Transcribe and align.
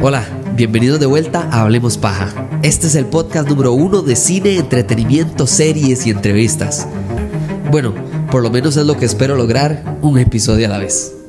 Hola, 0.00 0.26
bienvenidos 0.56 0.98
de 1.00 1.06
vuelta 1.06 1.48
a 1.50 1.62
Hablemos 1.62 1.96
Paja. 1.96 2.48
Este 2.62 2.88
es 2.88 2.94
el 2.96 3.06
podcast 3.06 3.48
número 3.48 3.72
uno 3.72 4.02
de 4.02 4.16
cine, 4.16 4.56
entretenimiento, 4.56 5.46
series 5.46 6.06
y 6.06 6.10
entrevistas. 6.10 6.88
Bueno, 7.70 7.94
por 8.30 8.42
lo 8.42 8.50
menos 8.50 8.76
es 8.76 8.86
lo 8.86 8.96
que 8.96 9.04
espero 9.04 9.36
lograr, 9.36 9.98
un 10.02 10.18
episodio 10.18 10.66
a 10.66 10.70
la 10.70 10.78
vez. 10.78 11.21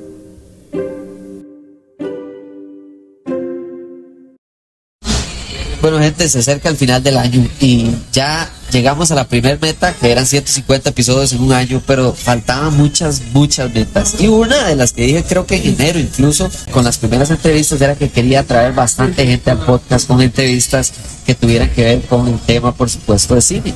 Bueno, 5.94 6.07
gente, 6.07 6.28
se 6.28 6.39
acerca 6.39 6.69
el 6.69 6.75
final 6.75 7.03
del 7.03 7.17
año 7.17 7.47
y 7.59 7.91
ya 8.12 8.49
llegamos 8.71 9.12
a 9.12 9.15
la 9.15 9.28
primer 9.28 9.62
meta, 9.62 9.94
que 9.94 10.12
eran 10.12 10.26
150 10.26 10.89
episodios 10.89 11.33
en 11.33 11.41
un 11.44 11.53
año, 11.53 11.83
pero 11.85 12.13
faltaban 12.13 12.76
muchas, 12.76 13.21
muchas 13.31 13.71
metas. 13.71 14.15
Y 14.19 14.27
una 14.27 14.69
de 14.69 14.76
las 14.76 14.91
que 14.91 15.03
dije, 15.03 15.23
creo 15.23 15.45
que 15.45 15.58
en 15.58 15.76
enero 15.76 15.99
incluso, 15.99 16.49
con 16.71 16.84
las 16.84 16.98
primeras 16.98 17.30
entrevistas, 17.30 17.80
era 17.80 17.94
que 17.94 18.09
quería 18.09 18.41
traer 18.41 18.73
bastante 18.73 19.27
gente 19.27 19.52
al 19.52 19.59
podcast 19.59 20.08
con 20.08 20.20
entrevistas 20.20 20.94
que 21.27 21.35
tuvieran 21.35 21.70
que 21.70 21.84
ver 21.84 22.02
con 22.07 22.27
el 22.27 22.40
tema, 22.40 22.73
por 22.73 22.90
supuesto, 22.90 23.35
de 23.35 23.41
cine. 23.41 23.76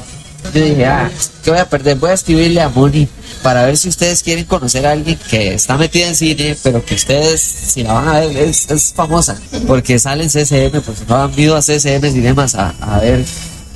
Yo 0.54 0.62
dije, 0.62 0.86
ah, 0.86 1.10
¿qué 1.44 1.52
voy 1.52 1.60
a 1.60 1.70
perder? 1.70 1.98
Voy 1.98 2.12
a 2.12 2.14
escribirle 2.14 2.62
a 2.62 2.70
Moni 2.70 3.08
para 3.44 3.66
ver 3.66 3.78
si 3.78 3.90
ustedes 3.90 4.24
quieren 4.24 4.46
conocer 4.46 4.86
a 4.86 4.92
alguien 4.92 5.18
que 5.30 5.54
está 5.54 5.78
metida 5.78 6.08
en 6.08 6.16
cine, 6.16 6.58
pero 6.64 6.84
que 6.84 6.96
ustedes, 6.96 7.42
si 7.42 7.84
la 7.84 7.94
van 7.94 8.08
a 8.08 8.20
ver, 8.20 8.38
es, 8.38 8.70
es 8.70 8.94
famosa, 8.94 9.38
porque 9.68 10.00
sale 10.00 10.24
en 10.24 10.30
CCM, 10.30 10.82
pues 10.82 11.08
no 11.08 11.24
han 11.24 11.40
ido 11.40 11.56
a 11.56 11.62
CCM 11.62 12.12
Cinemas 12.12 12.56
a, 12.56 12.74
a 12.82 13.00
ver 13.00 13.26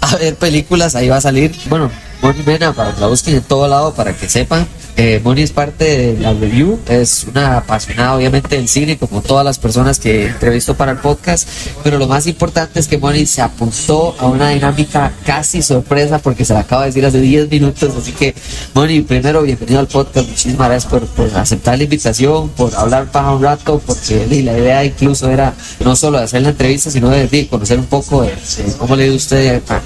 a 0.02 0.16
ver 0.18 0.36
películas, 0.36 0.96
ahí 0.96 1.10
va 1.10 1.18
a 1.18 1.22
salir. 1.22 1.56
Bueno, 1.70 1.90
Moni 2.22 2.44
Mena, 2.44 2.74
para 2.74 2.94
que 2.94 3.02
la 3.02 3.08
busquen 3.08 3.36
en 3.36 3.44
todo 3.44 3.68
lado, 3.68 3.94
para 3.94 4.16
que 4.16 4.28
sepan. 4.28 4.68
Eh, 5.04 5.20
Moni 5.24 5.42
es 5.42 5.52
parte 5.52 5.84
de 5.84 6.20
la 6.20 6.32
review, 6.32 6.80
es 6.88 7.24
una 7.24 7.58
apasionada 7.58 8.16
obviamente 8.16 8.56
del 8.56 8.68
cine, 8.68 9.00
como 9.00 9.24
todas 9.24 9.44
las 9.44 9.58
personas 9.58 9.98
que 9.98 10.28
entrevisto 10.28 10.76
para 10.76 10.92
el 10.92 11.00
podcast, 11.00 11.50
pero 11.84 11.98
lo 11.98 12.06
más 12.06 12.28
importante 12.28 12.80
es 12.80 12.88
que 12.88 13.00
Moni 13.00 13.26
se 13.26 13.42
apuntó 13.42 14.16
a 14.20 14.28
una 14.28 14.50
dinámica 14.50 15.12
casi 15.26 15.64
sorpresa 15.64 16.20
porque 16.20 16.46
se 16.46 16.54
la 16.54 16.60
acaba 16.60 16.84
de 16.84 16.90
decir 16.90 17.04
hace 17.04 17.20
10 17.20 17.50
minutos, 17.50 17.96
así 17.98 18.12
que 18.12 18.36
Moni, 18.76 19.02
primero 19.02 19.42
bienvenido 19.42 19.80
al 19.80 19.88
podcast, 19.88 20.30
muchísimas 20.30 20.70
gracias 20.70 20.92
por, 20.92 21.36
aceptar 21.36 21.80
la 21.80 21.84
invitación, 21.86 22.50
por 22.50 22.76
hablar 22.76 23.10
paja 23.12 23.32
un 23.32 23.42
rato, 23.42 23.82
porque 23.84 24.28
la 24.30 24.56
idea 24.56 24.86
incluso 24.86 25.32
era 25.32 25.56
no 25.84 25.96
solo 25.96 26.20
hacer 26.20 26.44
la 26.44 26.50
entrevista, 26.50 26.92
sino 26.92 27.10
de, 27.10 27.48
conocer 27.50 27.80
un 27.80 27.88
poco 27.88 28.22
de, 28.22 28.36
cómo 28.78 28.96
le 28.96 29.06
dio 29.06 29.16
usted 29.16 29.64
ah, 29.68 29.82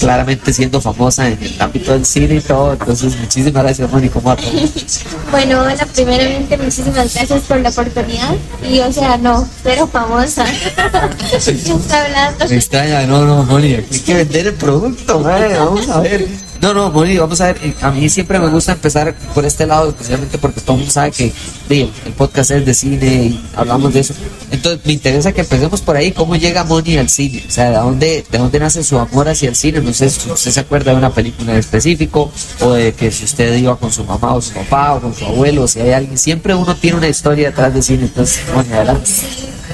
claramente 0.00 0.50
siendo 0.54 0.80
famosa 0.80 1.28
en 1.28 1.42
el 1.42 1.60
ámbito 1.60 1.92
del 1.92 2.06
cine 2.06 2.36
y 2.36 2.40
todo, 2.40 2.72
entonces 2.72 3.14
muchísimas 3.18 3.62
gracias 3.62 3.92
Moni, 3.92 4.08
¿cómo? 4.08 4.34
Bueno, 5.30 5.60
hola, 5.62 5.86
primeramente 5.94 6.56
muchísimas 6.56 7.14
gracias 7.14 7.42
por 7.42 7.60
la 7.60 7.70
oportunidad. 7.70 8.34
Y 8.68 8.80
o 8.80 8.92
sea, 8.92 9.16
no, 9.16 9.48
pero 9.62 9.86
famosa. 9.86 10.44
¿Qué 10.44 11.36
está 11.36 12.04
hablando? 12.04 12.48
Me 12.48 12.56
extraña, 12.56 13.06
no, 13.06 13.24
no, 13.24 13.56
aquí 13.56 13.66
hay 13.66 14.00
que 14.00 14.14
vender 14.14 14.46
el 14.48 14.54
producto, 14.54 15.20
madre, 15.20 15.58
vamos 15.58 15.88
a 15.88 16.00
ver. 16.00 16.45
No, 16.60 16.72
no, 16.72 16.90
Moni, 16.90 17.16
vamos 17.18 17.40
a 17.40 17.46
ver, 17.46 17.74
a 17.82 17.90
mí 17.90 18.08
siempre 18.08 18.38
me 18.38 18.48
gusta 18.48 18.72
empezar 18.72 19.14
por 19.34 19.44
este 19.44 19.66
lado, 19.66 19.90
especialmente 19.90 20.38
porque 20.38 20.60
todo 20.60 20.72
el 20.72 20.78
mundo 20.78 20.92
sabe 20.92 21.10
que 21.10 21.32
el 21.68 22.12
podcast 22.16 22.50
es 22.50 22.64
de 22.64 22.74
cine 22.74 23.06
y 23.06 23.46
hablamos 23.54 23.92
de 23.92 24.00
eso. 24.00 24.14
Entonces, 24.50 24.84
me 24.86 24.92
interesa 24.92 25.32
que 25.32 25.42
empecemos 25.42 25.80
por 25.80 25.96
ahí, 25.96 26.12
cómo 26.12 26.36
llega 26.36 26.64
Moni 26.64 26.96
al 26.96 27.08
cine, 27.08 27.44
o 27.46 27.50
sea, 27.50 27.70
de 27.70 27.76
dónde, 27.76 28.24
de 28.30 28.38
dónde 28.38 28.58
nace 28.58 28.82
su 28.82 28.98
amor 28.98 29.28
hacia 29.28 29.48
el 29.48 29.56
cine, 29.56 29.80
no 29.80 29.92
sé 29.92 30.10
si 30.10 30.30
usted 30.30 30.50
se 30.50 30.60
acuerda 30.60 30.92
de 30.92 30.98
una 30.98 31.10
película 31.10 31.52
en 31.52 31.58
específico, 31.58 32.30
o 32.60 32.72
de 32.72 32.94
que 32.94 33.10
si 33.10 33.24
usted 33.24 33.54
iba 33.56 33.76
con 33.76 33.92
su 33.92 34.04
mamá 34.04 34.34
o 34.34 34.40
su 34.40 34.52
papá 34.52 34.94
o 34.94 35.00
con 35.00 35.14
su 35.14 35.24
abuelo, 35.24 35.64
o 35.64 35.68
si 35.68 35.80
hay 35.80 35.92
alguien, 35.92 36.16
siempre 36.18 36.54
uno 36.54 36.74
tiene 36.76 36.96
una 36.96 37.08
historia 37.08 37.48
detrás 37.48 37.74
de 37.74 37.82
cine, 37.82 38.04
entonces, 38.04 38.42
Moni, 38.54 38.72
adelante. 38.72 39.10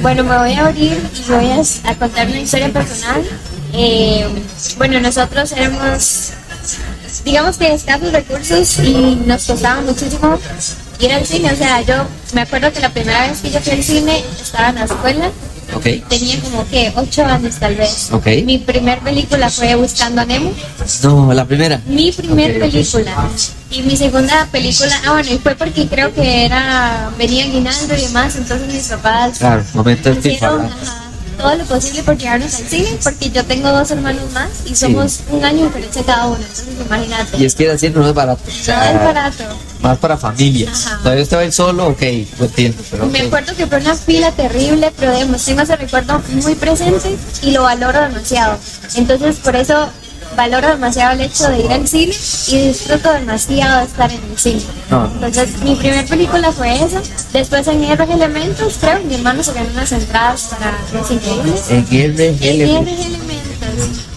Bueno, 0.01 0.25
me 0.25 0.37
voy 0.37 0.53
a 0.55 0.67
abrir 0.67 0.99
y 1.15 1.31
voy 1.31 1.51
a, 1.51 1.91
a 1.91 1.95
contar 1.95 2.27
una 2.27 2.41
historia 2.41 2.73
personal. 2.73 3.23
Eh, 3.75 4.27
bueno, 4.77 5.01
nosotros 5.01 5.53
éramos, 5.53 6.33
digamos 7.25 7.57
que 7.57 7.73
escasos 7.73 8.13
recursos 8.13 8.79
y 8.79 9.17
nos 9.27 9.45
costaba 9.45 9.81
muchísimo 9.83 10.39
ir 11.01 11.13
al 11.13 11.27
cine. 11.27 11.53
O 11.53 11.57
sea, 11.57 11.81
yo 11.83 11.95
me 12.35 12.43
acuerdo 12.43 12.73
que 12.73 12.81
la 12.81 12.91
primera 12.91 13.27
vez 13.29 13.41
que 13.41 13.51
yo 13.51 13.61
fui 13.61 13.73
al 13.73 13.83
cine 13.83 14.23
estaba 14.41 14.71
en 14.71 14.75
la 14.77 14.85
escuela. 14.85 15.31
Ok. 15.75 15.87
Tenía 16.09 16.39
como 16.41 16.69
que 16.69 16.93
ocho 16.95 17.25
años 17.25 17.55
tal 17.59 17.75
vez. 17.77 18.11
Ok. 18.13 18.27
Mi 18.45 18.59
primer 18.59 18.99
película 18.99 19.49
fue 19.49 19.75
Buscando 19.75 20.21
a 20.21 20.27
Nemo. 20.27 20.53
No, 21.03 21.33
la 21.33 21.47
primera. 21.47 21.81
Mi 21.87 22.13
primer 22.13 22.51
Ok, 22.51 22.57
ok. 22.57 22.71
película. 22.71 23.29
Y 23.71 23.83
mi 23.83 23.97
segunda 23.97 24.47
película, 24.53 24.95
ah 25.07 25.13
bueno, 25.13 25.31
y 25.33 25.39
fue 25.39 25.55
porque 25.55 25.87
creo 25.89 26.13
que 26.13 26.45
era, 26.45 27.11
venía 27.17 27.47
guinaldo 27.47 27.97
y 27.97 28.03
demás, 28.03 28.37
entonces 28.37 28.69
mis 28.71 28.89
papás 28.89 29.39
Claro, 29.39 29.65
momento 29.73 30.11
de 30.15 30.21
Todo 31.39 31.55
lo 31.55 31.65
posible 31.65 32.03
por 32.03 32.17
llevarnos 32.17 32.55
al 32.55 32.65
cine, 32.69 32.99
porque 33.03 33.31
yo 33.31 33.45
tengo 33.45 33.71
dos 33.71 33.91
hermanos 33.91 34.31
más 34.33 34.49
y 34.67 34.75
somos 34.75 35.21
un 35.31 35.45
año 35.45 35.61
de 35.61 35.65
diferencia 35.67 36.03
cada 36.05 36.27
uno, 36.27 36.37
entonces 36.37 36.67
imagínate. 36.87 37.37
Y 37.39 37.45
es 37.45 37.55
que 37.55 37.65
ir 37.65 37.71
al 37.71 37.79
cine 37.79 37.95
no 37.97 38.07
es 38.07 38.15
barato. 38.15 38.43
o 38.47 38.51
sea, 38.51 38.93
no 38.93 38.99
es 39.01 39.05
barato. 39.05 39.45
Más 39.81 39.99
para 39.99 40.17
familias. 40.17 40.87
Ajá. 40.87 40.99
Todavía 41.03 41.23
usted 41.25 41.37
va 41.37 41.41
a 41.41 41.45
ir 41.45 41.53
solo, 41.53 41.87
ok, 41.89 42.03
lo 42.39 42.45
entiendo. 42.45 42.83
Pero 42.91 43.07
Me 43.07 43.21
acuerdo 43.23 43.57
que 43.57 43.67
fue 43.67 43.79
una 43.79 43.95
fila 43.97 44.31
terrible, 44.31 44.93
pero 44.97 45.13
digamos, 45.13 45.45
tengo 45.45 45.63
ese 45.63 45.77
recuerdo 45.77 46.23
muy 46.43 46.55
presente 46.55 47.17
y 47.43 47.51
lo 47.51 47.63
valoro 47.63 48.01
demasiado. 48.01 48.59
Entonces, 48.95 49.37
por 49.37 49.57
eso 49.57 49.89
valoro 50.37 50.69
demasiado 50.69 51.13
el 51.13 51.23
hecho 51.23 51.49
de 51.49 51.61
ir 51.61 51.73
al 51.73 51.87
cine 51.87 52.15
y 52.49 52.69
disfruto 52.69 53.13
demasiado 53.13 53.79
de 53.81 53.85
estar 53.85 54.13
en 54.13 54.21
el 54.31 54.39
cine. 54.39 54.63
No. 54.91 55.07
Entonces, 55.07 55.59
mi 55.63 55.75
primera 55.77 56.05
película 56.05 56.53
fue 56.53 56.75
esa. 56.83 57.01
Después, 57.33 57.67
en 57.69 57.85
y 57.85 57.91
Elementos, 57.91 58.79
creo, 58.81 59.01
mi 59.01 59.15
hermano 59.15 59.43
se 59.43 59.53
ganó 59.53 59.71
unas 59.71 59.93
entradas 59.93 60.51
para 60.51 60.73
Los 60.93 61.11
Increíbles. 61.11 61.71
En 61.71 61.87
y 61.91 62.01
Elementos. 62.01 63.53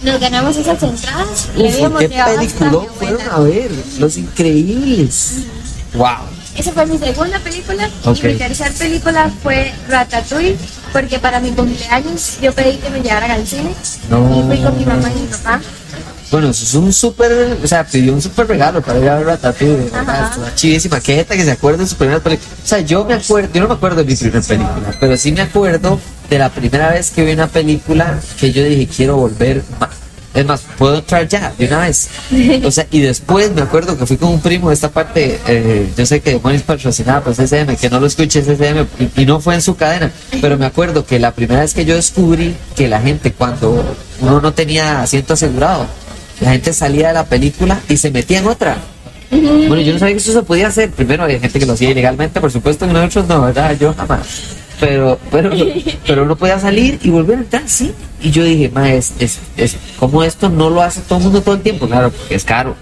Nos 0.02 0.20
ganamos 0.20 0.56
esas 0.56 0.82
entradas. 0.82 1.48
Uf, 1.56 1.74
habíamos 1.74 2.00
¿qué 2.00 2.08
película 2.08 2.70
fueron 2.98 3.20
a 3.30 3.38
ver? 3.40 3.70
Los 3.98 4.16
Increíbles. 4.16 5.44
Wow. 5.94 6.36
Esa 6.56 6.72
fue 6.72 6.86
mi 6.86 6.98
segunda 6.98 7.38
película 7.40 7.88
y 8.04 8.08
mi 8.08 8.34
tercera 8.34 8.70
película 8.70 9.30
fue 9.42 9.72
Ratatouille 9.88 10.56
porque 10.92 11.18
para 11.18 11.38
mi 11.40 11.50
cumpleaños 11.50 12.38
yo 12.40 12.52
pedí 12.54 12.78
que 12.78 12.88
me 12.88 13.02
llevaran 13.02 13.30
al 13.30 13.46
cine 13.46 13.70
No. 14.08 14.38
y 14.38 14.42
fui 14.46 14.62
con 14.64 14.78
mi 14.78 14.86
mamá 14.86 15.10
y 15.14 15.20
mi 15.20 15.26
papá. 15.26 15.60
Bueno, 16.30 16.50
eso 16.50 16.64
es 16.64 16.74
un 16.74 16.92
súper, 16.92 17.56
o 17.62 17.66
sea, 17.66 17.86
pidió 17.86 18.12
un 18.12 18.20
súper 18.20 18.48
regalo 18.48 18.82
para 18.82 18.98
ir 18.98 19.08
a 19.08 19.16
ver 19.16 19.26
Ratatouille, 19.26 19.84
estuvo 19.84 20.46
chivísima. 20.56 21.00
Gente 21.00 21.36
que 21.36 21.44
se 21.44 21.52
acuerda 21.52 21.84
de 21.84 21.88
su 21.88 21.96
primera 21.96 22.18
película. 22.20 22.48
O 22.64 22.66
sea, 22.66 22.80
yo 22.80 23.04
me 23.04 23.14
acuerdo, 23.14 23.48
yo 23.52 23.60
no 23.62 23.68
me 23.68 23.74
acuerdo 23.74 23.98
de 23.98 24.04
mi 24.04 24.16
primera 24.16 24.42
película, 24.42 24.94
pero 24.98 25.16
sí 25.16 25.32
me 25.32 25.42
acuerdo 25.42 26.00
de 26.28 26.38
la 26.38 26.50
primera 26.50 26.90
vez 26.90 27.10
que 27.12 27.24
vi 27.24 27.32
una 27.32 27.46
película 27.46 28.18
que 28.40 28.52
yo 28.52 28.64
dije, 28.64 28.88
quiero 28.88 29.16
volver 29.16 29.62
más. 29.78 29.90
Es 30.34 30.44
más, 30.44 30.64
puedo 30.76 30.96
entrar 30.96 31.26
ya, 31.26 31.50
de 31.56 31.66
una 31.66 31.78
vez. 31.78 32.10
O 32.62 32.70
sea, 32.70 32.86
y 32.90 33.00
después 33.00 33.52
me 33.52 33.62
acuerdo 33.62 33.96
que 33.96 34.04
fui 34.04 34.18
con 34.18 34.28
un 34.28 34.40
primo 34.40 34.68
de 34.68 34.74
esta 34.74 34.90
parte, 34.90 35.40
eh, 35.46 35.90
yo 35.96 36.04
sé 36.04 36.20
que 36.20 36.38
Moni 36.38 36.56
es 36.56 36.62
patrocinada 36.62 37.22
por 37.22 37.34
CCM, 37.34 37.74
que 37.76 37.88
no 37.88 38.00
lo 38.00 38.06
escuche 38.06 38.42
CCM, 38.42 38.86
y, 38.98 39.22
y 39.22 39.24
no 39.24 39.40
fue 39.40 39.54
en 39.54 39.62
su 39.62 39.76
cadena, 39.76 40.12
pero 40.42 40.58
me 40.58 40.66
acuerdo 40.66 41.06
que 41.06 41.18
la 41.18 41.32
primera 41.32 41.62
vez 41.62 41.72
que 41.72 41.86
yo 41.86 41.94
descubrí 41.94 42.54
que 42.74 42.86
la 42.86 43.00
gente 43.00 43.32
cuando 43.32 43.82
uno 44.20 44.40
no 44.42 44.52
tenía 44.52 45.00
asiento 45.00 45.32
asegurado, 45.32 45.86
la 46.40 46.52
gente 46.52 46.72
salía 46.72 47.08
de 47.08 47.14
la 47.14 47.24
película 47.24 47.80
y 47.88 47.96
se 47.96 48.10
metía 48.10 48.38
en 48.38 48.46
otra. 48.46 48.76
Bueno, 49.30 49.80
yo 49.80 49.92
no 49.92 49.98
sabía 49.98 50.14
que 50.14 50.20
eso 50.20 50.32
se 50.32 50.42
podía 50.42 50.68
hacer. 50.68 50.90
Primero 50.90 51.24
había 51.24 51.40
gente 51.40 51.58
que 51.58 51.66
lo 51.66 51.72
hacía 51.72 51.90
ilegalmente, 51.90 52.40
por 52.40 52.50
supuesto, 52.50 52.86
y 52.86 52.88
nosotros 52.88 53.26
no, 53.28 53.42
¿verdad? 53.42 53.76
Yo 53.78 53.92
jamás. 53.94 54.26
Pero, 54.78 55.18
pero, 55.30 55.50
pero 56.06 56.24
uno 56.24 56.36
podía 56.36 56.58
salir 56.58 56.98
y 57.02 57.10
volver 57.10 57.38
a 57.38 57.40
entrar, 57.40 57.62
sí. 57.66 57.92
Y 58.20 58.30
yo 58.30 58.44
dije, 58.44 58.70
ma, 58.72 58.92
es, 58.92 59.12
es, 59.18 59.38
es 59.56 59.76
como 59.98 60.22
esto 60.22 60.48
no 60.48 60.70
lo 60.70 60.82
hace 60.82 61.00
todo 61.00 61.18
el 61.18 61.24
mundo 61.24 61.40
todo 61.40 61.54
el 61.54 61.62
tiempo, 61.62 61.86
claro, 61.88 62.10
porque 62.10 62.34
es 62.34 62.44
caro. 62.44 62.76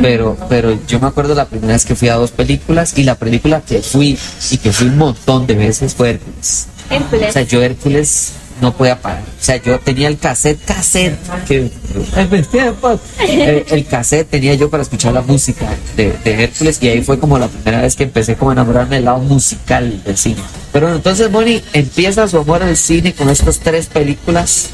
Pero, 0.00 0.36
pero 0.48 0.78
yo 0.86 1.00
me 1.00 1.06
acuerdo 1.06 1.34
la 1.34 1.46
primera 1.46 1.72
vez 1.72 1.84
que 1.84 1.96
fui 1.96 2.08
a 2.08 2.14
dos 2.14 2.30
películas 2.30 2.96
y 2.96 3.04
la 3.04 3.14
película 3.14 3.62
que 3.62 3.80
fui 3.80 4.18
y 4.50 4.58
que 4.58 4.70
fui 4.70 4.88
un 4.88 4.98
montón 4.98 5.46
de 5.46 5.54
veces 5.54 5.94
fue 5.94 6.10
Hércules. 6.10 6.66
Hércules. 6.90 7.30
O 7.30 7.32
sea, 7.32 7.42
yo 7.42 7.62
Hércules 7.62 8.32
no 8.60 8.72
podía 8.74 9.00
parar. 9.00 9.22
O 9.22 9.44
sea, 9.44 9.56
yo 9.62 9.78
tenía 9.80 10.08
el 10.08 10.18
cassette, 10.18 10.64
cassette, 10.64 11.16
que 11.46 11.70
en 12.16 12.30
mis 12.30 12.48
tiempos, 12.48 13.00
el, 13.20 13.64
el 13.68 13.86
cassette 13.86 14.28
tenía 14.28 14.54
yo 14.54 14.68
para 14.70 14.82
escuchar 14.82 15.12
la 15.12 15.22
música 15.22 15.66
de, 15.96 16.12
de 16.24 16.44
Hércules 16.44 16.78
y 16.82 16.88
ahí 16.88 17.02
fue 17.02 17.18
como 17.18 17.38
la 17.38 17.48
primera 17.48 17.80
vez 17.82 17.96
que 17.96 18.04
empecé 18.04 18.36
como 18.36 18.50
a 18.50 18.54
enamorarme 18.54 18.96
del 18.96 19.04
lado 19.06 19.18
musical 19.20 20.02
del 20.04 20.16
cine. 20.16 20.42
Pero 20.72 20.94
entonces 20.94 21.30
Moni 21.30 21.62
empieza 21.72 22.28
su 22.28 22.38
amor 22.38 22.62
al 22.62 22.76
cine 22.76 23.14
con 23.14 23.28
estas 23.30 23.58
tres 23.58 23.86
películas. 23.86 24.68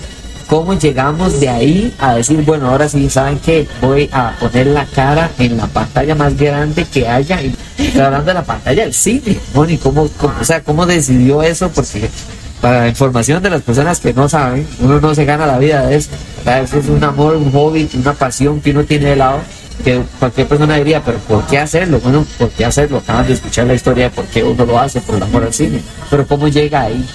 ¿Cómo 0.47 0.79
llegamos 0.79 1.41
de 1.41 1.49
ahí 1.49 1.95
a 1.99 2.17
decir, 2.17 2.43
bueno, 2.43 2.69
ahora 2.69 2.87
sí, 2.87 3.09
¿saben 3.09 3.39
que 3.39 3.67
Voy 3.81 4.11
a 4.13 4.37
poner 4.39 4.67
la 4.67 4.85
cara 4.85 5.31
en 5.39 5.57
la 5.57 5.67
pantalla 5.67 6.15
más 6.15 6.37
grande 6.37 6.85
que 6.85 7.09
haya. 7.09 7.41
Y 7.41 7.57
hablando 7.99 8.27
de 8.27 8.35
la 8.35 8.45
pantalla 8.45 8.83
del 8.83 8.93
cine. 8.93 9.39
Moni, 9.55 9.79
¿cómo, 9.79 10.07
cómo- 10.19 10.35
o 10.39 10.45
sea, 10.45 10.63
¿cómo 10.63 10.85
decidió 10.85 11.43
eso? 11.43 11.71
Porque 11.71 12.11
para 12.65 12.89
información 12.89 13.43
de 13.43 13.51
las 13.51 13.61
personas 13.61 14.01
que 14.01 14.15
no 14.15 14.27
saben, 14.27 14.67
uno 14.81 14.99
no 14.99 15.15
se 15.15 15.27
gana 15.27 15.45
la 15.47 15.59
vida 15.59 15.87
de 15.87 15.97
eso. 15.97 16.09
¿verdad? 16.47 16.63
Eso 16.63 16.79
es 16.79 16.87
un 16.87 17.05
amor, 17.05 17.37
un 17.37 17.53
hobby, 17.53 17.87
una 17.93 18.15
pasión 18.15 18.63
que 18.63 18.71
uno 18.71 18.85
tiene 18.85 19.11
de 19.11 19.17
lado. 19.17 19.41
Que 19.85 20.01
cualquier 20.19 20.49
persona 20.49 20.77
diría, 20.77 21.03
pero 21.05 21.19
¿por 21.19 21.45
qué 21.45 21.59
hacerlo? 21.59 22.01
Bueno, 22.01 22.25
¿por 22.39 22.49
qué 22.49 22.65
hacerlo? 22.65 22.97
Acaban 22.99 23.27
de 23.27 23.35
escuchar 23.35 23.67
la 23.67 23.75
historia 23.75 24.05
de 24.05 24.11
por 24.13 24.25
qué 24.25 24.43
uno 24.43 24.65
lo 24.65 24.79
hace, 24.81 25.03
por 25.03 25.17
el 25.17 25.23
amor 25.25 25.43
al 25.45 25.53
cine. 25.53 25.83
Pero 26.09 26.27
¿cómo 26.27 26.49
llega 26.49 26.81
ahí? 26.81 27.07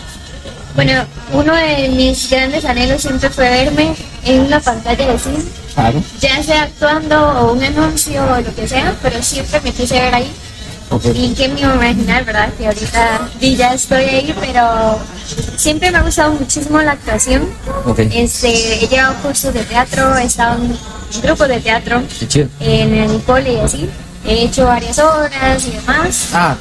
Bueno, 0.76 0.92
uno 1.34 1.56
de 1.56 1.90
mis 1.96 2.30
grandes 2.30 2.64
anhelos 2.66 3.02
siempre 3.02 3.32
fue 3.32 3.50
verme 3.50 3.96
en 4.26 4.42
una 4.42 4.60
pantalla 4.60 5.08
de 5.12 5.18
cine, 5.18 5.40
Claro. 5.74 6.04
ya 6.22 6.44
sea 6.44 6.62
actuando 6.62 7.28
o 7.28 7.54
un 7.54 7.64
anuncio 7.64 8.22
o 8.24 8.40
lo 8.40 8.54
que 8.54 8.68
sea, 8.68 8.94
pero 9.02 9.24
siempre 9.24 9.60
me 9.62 9.72
quise 9.72 10.00
ver 10.00 10.14
ahí. 10.14 10.32
Y 11.14 11.34
que 11.36 11.48
me 11.50 11.62
imaginar, 11.62 12.26
¿verdad? 12.26 12.50
Que 12.58 12.66
ahorita 12.68 13.30
ya 13.40 13.74
estoy 13.74 14.04
ahí, 14.04 14.36
pero 14.40 15.00
siempre 15.56 15.92
me 15.92 16.00
ha 16.00 16.02
gustado 16.02 16.34
muchísimo 16.34 16.82
la 16.82 16.94
actuación. 16.94 17.48
Este, 18.12 18.84
he 18.84 18.88
llevado 18.88 19.16
cursos 19.22 19.54
de 19.54 19.64
teatro, 19.64 20.18
he 20.18 20.24
estado 20.24 20.64
en 20.64 20.78
grupos 21.22 21.48
de 21.48 21.60
teatro 21.60 22.02
en 22.60 22.94
el 22.94 23.22
cole 23.24 23.54
y 23.54 23.60
así. 23.60 23.90
He 24.26 24.46
hecho 24.46 24.66
varias 24.66 24.98
obras 25.00 25.66
y 25.66 25.72
demás. 25.72 26.30
Ah. 26.34 26.56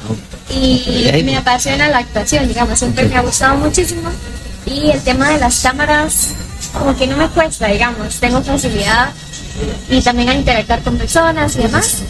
Y 0.49 1.23
me 1.23 1.37
apasiona 1.37 1.89
la 1.89 1.99
actuación, 1.99 2.47
digamos, 2.47 2.77
siempre 2.77 3.05
me 3.05 3.15
ha 3.15 3.21
gustado 3.21 3.55
muchísimo. 3.57 4.09
Y 4.65 4.91
el 4.91 5.01
tema 5.01 5.29
de 5.29 5.39
las 5.39 5.59
cámaras, 5.59 6.29
como 6.77 6.95
que 6.95 7.07
no 7.07 7.17
me 7.17 7.27
cuesta, 7.29 7.67
digamos, 7.67 8.19
tengo 8.19 8.41
facilidad 8.41 9.11
y 9.89 10.01
también 10.01 10.29
a 10.29 10.35
interactuar 10.35 10.81
con 10.81 10.97
personas 10.97 11.55
y 11.55 11.59
demás. 11.59 12.03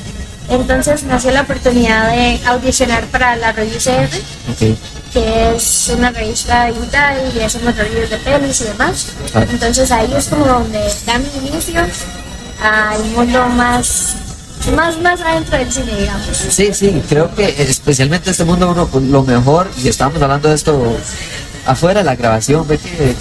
Entonces 0.49 1.03
nació 1.03 1.31
la 1.31 1.41
oportunidad 1.41 2.11
de 2.11 2.39
audicionar 2.45 3.05
para 3.05 3.35
la 3.35 3.51
revista 3.51 3.91
CR, 3.91 4.17
Ok. 4.51 4.77
que 5.13 5.55
es 5.55 5.91
una 5.95 6.11
revista 6.11 6.65
digital 6.65 7.17
y 7.35 7.39
hacemos 7.41 7.75
reviews 7.75 8.09
de 8.09 8.17
pelis 8.17 8.61
y 8.61 8.63
demás. 8.65 9.07
Ah. 9.33 9.45
Entonces 9.49 9.91
ahí 9.91 10.11
es 10.15 10.27
como 10.27 10.45
donde 10.45 10.79
da 11.05 11.19
mi 11.19 11.47
inicio 11.47 11.81
al 12.61 13.03
mundo 13.05 13.47
más, 13.49 14.15
más, 14.75 14.97
más 14.99 15.21
adentro 15.21 15.57
del 15.57 15.71
cine, 15.71 15.95
digamos. 15.95 16.25
Sí, 16.49 16.73
sí, 16.73 17.01
creo 17.07 17.33
que 17.35 17.55
especialmente 17.61 18.31
este 18.31 18.43
mundo 18.43 18.71
uno 18.71 18.87
pues, 18.87 19.03
lo 19.05 19.23
mejor, 19.23 19.69
y 19.77 19.87
estábamos 19.87 20.21
hablando 20.21 20.49
de 20.49 20.55
esto 20.55 20.97
afuera 21.65 22.03
la 22.03 22.15
grabación, 22.15 22.67
ve 22.67 22.77
que, 22.77 23.15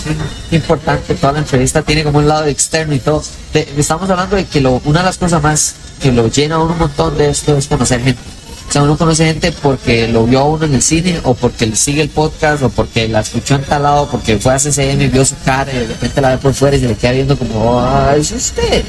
que 0.50 0.56
importante, 0.56 1.14
toda 1.14 1.34
la 1.34 1.38
entrevista 1.40 1.82
tiene 1.82 2.04
como 2.04 2.18
un 2.18 2.28
lado 2.28 2.46
externo 2.46 2.94
y 2.94 2.98
todo. 2.98 3.22
Estamos 3.54 4.08
hablando 4.10 4.36
de 4.36 4.44
que 4.46 4.60
lo, 4.60 4.80
una 4.84 5.00
de 5.00 5.06
las 5.06 5.18
cosas 5.18 5.42
más 5.42 5.74
que 6.00 6.12
lo 6.12 6.28
llena 6.28 6.56
a 6.56 6.58
un 6.58 6.76
montón 6.78 7.16
de 7.18 7.30
esto 7.30 7.56
es 7.56 7.66
conocer 7.66 8.02
gente. 8.02 8.20
O 8.68 8.72
sea, 8.72 8.82
uno 8.82 8.98
conoce 8.98 9.24
gente 9.24 9.50
porque 9.50 10.08
lo 10.08 10.26
vio 10.26 10.40
a 10.40 10.44
uno 10.44 10.66
en 10.66 10.74
el 10.74 10.82
cine, 10.82 11.20
o 11.24 11.32
porque 11.34 11.64
le 11.66 11.74
sigue 11.74 12.02
el 12.02 12.10
podcast, 12.10 12.62
o 12.62 12.68
porque 12.68 13.08
la 13.08 13.20
escuchó 13.20 13.54
en 13.54 13.62
tal 13.62 13.82
lado, 13.82 14.08
porque 14.10 14.36
fue 14.38 14.52
a 14.52 14.58
CCM 14.58 15.00
y 15.00 15.06
vio 15.08 15.24
su 15.24 15.36
cara 15.42 15.72
y 15.72 15.78
de 15.78 15.86
repente 15.86 16.20
la 16.20 16.30
ve 16.30 16.38
por 16.38 16.52
fuera 16.52 16.76
y 16.76 16.80
se 16.80 16.88
le 16.88 16.94
queda 16.94 17.12
viendo 17.12 17.38
como, 17.38 17.80
ah, 17.80 18.14
es 18.14 18.30
usted. 18.30 18.84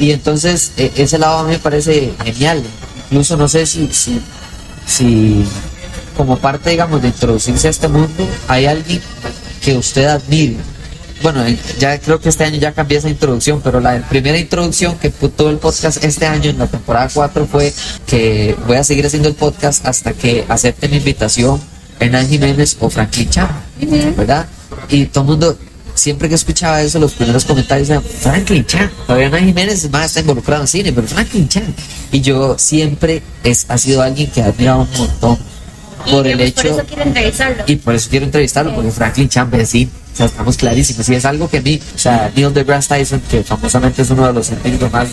Y 0.00 0.10
entonces 0.10 0.72
e- 0.76 0.90
ese 0.96 1.18
lado 1.18 1.38
a 1.38 1.44
mí 1.44 1.52
me 1.52 1.58
parece 1.60 2.12
genial. 2.24 2.64
Incluso 3.10 3.36
no 3.36 3.46
sé 3.46 3.64
si, 3.64 3.88
si 3.92 5.44
como 6.22 6.38
parte, 6.38 6.70
digamos, 6.70 7.02
de 7.02 7.08
introducirse 7.08 7.66
a 7.66 7.70
este 7.70 7.88
mundo, 7.88 8.28
hay 8.46 8.66
alguien 8.66 9.00
que 9.60 9.76
usted 9.76 10.04
admire. 10.04 10.54
Bueno, 11.20 11.44
eh, 11.44 11.58
ya 11.80 11.98
creo 11.98 12.20
que 12.20 12.28
este 12.28 12.44
año 12.44 12.58
ya 12.58 12.70
cambié 12.70 12.98
esa 12.98 13.08
introducción, 13.08 13.60
pero 13.60 13.80
la 13.80 14.00
primera 14.08 14.38
introducción 14.38 14.96
que 15.00 15.10
todo 15.10 15.50
el 15.50 15.58
podcast 15.58 16.04
este 16.04 16.26
año 16.26 16.50
en 16.50 16.58
la 16.58 16.68
temporada 16.68 17.10
4 17.12 17.48
fue 17.50 17.74
que 18.06 18.54
voy 18.68 18.76
a 18.76 18.84
seguir 18.84 19.04
haciendo 19.04 19.28
el 19.28 19.34
podcast 19.34 19.84
hasta 19.84 20.12
que 20.12 20.44
acepte 20.48 20.88
mi 20.88 20.98
invitación 20.98 21.60
Hernán 21.98 22.28
Jiménez 22.28 22.76
o 22.78 22.88
Franklin 22.88 23.28
Chan, 23.28 23.48
¿verdad? 24.16 24.46
Y 24.90 25.06
todo 25.06 25.24
el 25.24 25.30
mundo, 25.30 25.58
siempre 25.96 26.28
que 26.28 26.36
escuchaba 26.36 26.82
eso, 26.82 27.00
los 27.00 27.14
primeros 27.14 27.44
comentarios 27.44 27.90
eran 27.90 28.04
Franklin 28.04 28.64
Chan, 28.64 28.92
Jiménez 29.08 29.90
más 29.90 30.06
está 30.06 30.20
involucrado 30.20 30.62
en 30.62 30.68
cine, 30.68 30.92
pero 30.92 31.08
Franklin 31.08 31.48
Chan. 31.48 31.74
Y 32.12 32.20
yo 32.20 32.56
siempre 32.60 33.22
es, 33.42 33.66
ha 33.68 33.76
sido 33.76 34.02
alguien 34.02 34.30
que 34.30 34.38
he 34.38 34.44
admirado 34.44 34.82
un 34.82 34.88
montón 34.96 35.51
por 36.10 36.26
y 36.26 36.30
el 36.30 36.40
hecho... 36.40 36.62
por 36.62 36.66
eso 36.66 36.84
quiero 36.86 37.02
entrevistarlo. 37.02 37.64
Y 37.66 37.76
por 37.76 37.94
eso 37.94 38.10
quiero 38.10 38.26
entrevistarlo, 38.26 38.74
porque 38.74 38.90
Franklin 38.90 39.28
Champ 39.28 39.54
es 39.54 39.68
sí, 39.70 39.88
o 40.12 40.16
sea, 40.16 40.26
estamos 40.26 40.56
clarísimos. 40.56 41.08
Y 41.08 41.14
es 41.14 41.24
algo 41.24 41.48
que 41.48 41.58
a 41.58 41.62
mí, 41.62 41.80
o 41.94 41.98
sea, 41.98 42.30
Neil 42.34 42.52
deGrasse 42.52 42.88
Tyson, 42.88 43.22
que 43.30 43.42
famosamente 43.42 44.02
es 44.02 44.10
uno 44.10 44.26
de 44.26 44.32
los 44.32 44.46
científicos 44.46 44.90
más 44.92 45.08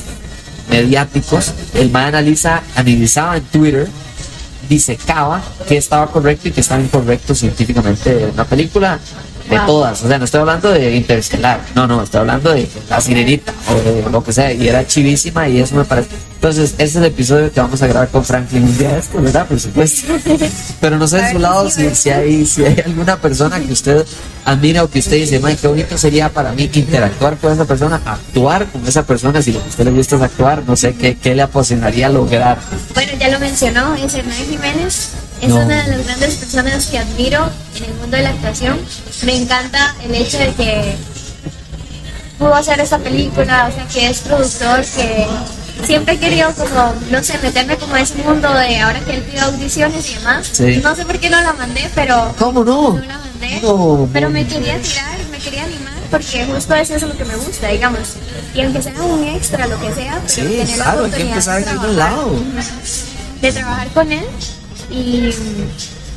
mediáticos, 0.69 1.53
el 1.73 1.89
man 1.89 2.05
analiza, 2.05 2.61
analizaba 2.75 3.37
en 3.37 3.43
Twitter, 3.43 3.87
disecaba 4.67 5.41
que 5.67 5.77
estaba 5.77 6.07
correcto 6.07 6.47
y 6.47 6.51
que 6.51 6.61
estaba 6.61 6.81
incorrecto 6.81 7.33
científicamente 7.33 8.23
en 8.23 8.31
una 8.31 8.45
película 8.45 8.99
de 9.49 9.57
Wow. 9.57 9.65
todas. 9.65 10.03
O 10.03 10.07
sea, 10.07 10.19
no 10.19 10.25
estoy 10.25 10.41
hablando 10.41 10.71
de 10.71 10.95
Interstellar, 10.95 11.59
no, 11.73 11.87
no, 11.87 12.03
estoy 12.03 12.19
hablando 12.19 12.53
de 12.53 12.69
La 12.87 13.01
Sirenita 13.01 13.51
o 13.67 13.73
de 13.73 14.09
lo 14.11 14.23
que 14.23 14.31
sea. 14.31 14.53
Y 14.53 14.67
era 14.67 14.85
chivísima 14.85 15.49
y 15.49 15.59
eso 15.59 15.75
me 15.75 15.85
parece. 15.85 16.09
Entonces, 16.39 16.71
ese 16.75 16.83
es 16.85 16.95
el 16.95 17.03
episodio 17.03 17.51
que 17.51 17.59
vamos 17.59 17.81
a 17.81 17.87
grabar 17.87 18.07
con 18.07 18.23
Franklin 18.23 18.63
un 18.63 18.77
día 18.77 18.97
esto, 18.97 19.21
¿verdad? 19.21 19.45
Por 19.45 19.59
supuesto. 19.59 20.13
Pero 20.79 20.97
no 20.97 21.05
sé 21.05 21.17
de 21.17 21.33
su 21.33 21.39
lado 21.39 21.69
si, 21.69 21.93
si, 21.93 22.09
hay, 22.11 22.45
si 22.45 22.63
hay 22.63 22.81
alguna 22.85 23.17
persona 23.17 23.59
que 23.59 23.73
usted 23.73 24.05
admira 24.45 24.85
o 24.85 24.89
que 24.89 24.99
usted 24.99 25.17
dice, 25.17 25.37
"Mae, 25.41 25.57
qué 25.57 25.67
bonito 25.67 25.97
sería 25.97 26.29
para 26.29 26.53
mí 26.53 26.69
interactuar 26.73 27.35
con 27.35 27.51
esa 27.51 27.65
persona, 27.65 28.01
actuar 28.05 28.67
con 28.67 28.87
esa 28.87 29.03
persona, 29.03 29.41
si 29.41 29.51
lo 29.51 29.59
que 29.59 29.65
a 29.65 29.69
usted 29.69 29.83
le 29.83 29.91
gusta 29.91 30.15
es 30.15 30.21
actuar, 30.21 30.63
no 30.65 30.77
sé 30.77 30.95
qué, 30.95 31.17
qué 31.17 31.35
le 31.35 31.41
apasionaría 31.41 32.07
lograr. 32.07 32.57
Bueno, 32.93 33.11
ya 33.19 33.27
lo 33.27 33.39
mencionó, 33.41 33.95
es 33.95 34.13
Hernán 34.13 34.37
Jiménez. 34.49 35.09
Es 35.41 35.49
No. 35.49 35.57
una 35.57 35.83
de 35.83 35.91
las 35.97 36.05
grandes 36.05 36.35
personas 36.35 36.85
que 36.85 36.99
admiro 36.99 37.49
en 37.75 37.83
el 37.83 37.93
mundo 37.95 38.15
de 38.15 38.23
la 38.23 38.29
actuación. 38.29 38.77
Me 39.25 39.35
encanta 39.35 39.93
el 40.05 40.15
hecho 40.15 40.37
de 40.37 40.53
que 40.53 40.95
pudo 42.37 42.55
hacer 42.55 42.79
esta 42.79 42.97
película, 42.97 43.69
o 43.69 43.75
sea, 43.75 43.85
que 43.89 44.07
es 44.09 44.19
productor, 44.19 44.85
que 44.95 45.27
siempre 45.85 46.15
he 46.15 46.17
querido 46.19 46.53
como, 46.53 46.93
no 47.11 47.23
sé, 47.23 47.37
meterme 47.41 47.77
como 47.77 47.95
a 47.95 48.01
ese 48.01 48.15
mundo 48.15 48.53
de 48.53 48.79
ahora 48.79 48.99
que 49.01 49.15
él 49.15 49.21
pide 49.23 49.39
audiciones 49.39 50.09
y 50.11 50.15
demás. 50.15 50.49
Sí. 50.51 50.79
No 50.83 50.95
sé 50.95 51.05
por 51.05 51.17
qué 51.19 51.29
no 51.29 51.41
la 51.41 51.53
mandé, 51.53 51.89
pero 51.95 52.33
¿Cómo 52.37 52.63
no? 52.63 52.93
no 52.93 53.05
la 53.05 53.17
mandé. 53.17 53.59
No, 53.61 54.09
pero 54.13 54.29
me 54.29 54.45
quería 54.45 54.79
tirar, 54.81 55.17
me 55.31 55.37
quería 55.37 55.63
animar, 55.63 55.93
porque 56.11 56.45
justo 56.45 56.75
eso 56.75 56.95
es 56.95 57.01
lo 57.03 57.15
que 57.17 57.25
me 57.25 57.35
gusta, 57.35 57.67
digamos. 57.69 57.99
Y 58.53 58.61
aunque 58.61 58.81
sea 58.81 58.93
un 59.01 59.23
extra, 59.27 59.67
lo 59.67 59.79
que 59.79 59.93
sea, 59.93 60.19
pero 60.25 60.29
Sí, 60.29 60.41
tener 60.57 60.67
la 60.69 60.75
claro, 60.75 60.89
hay 61.05 61.11
que 61.11 61.23
oportunidad 61.23 61.29
empezar 61.29 61.57
de 61.59 61.63
trabajar 61.65 61.89
lado. 61.91 62.31
de 63.41 63.51
trabajar 63.53 63.87
con 63.89 64.11
él 64.11 64.25
y, 64.91 65.33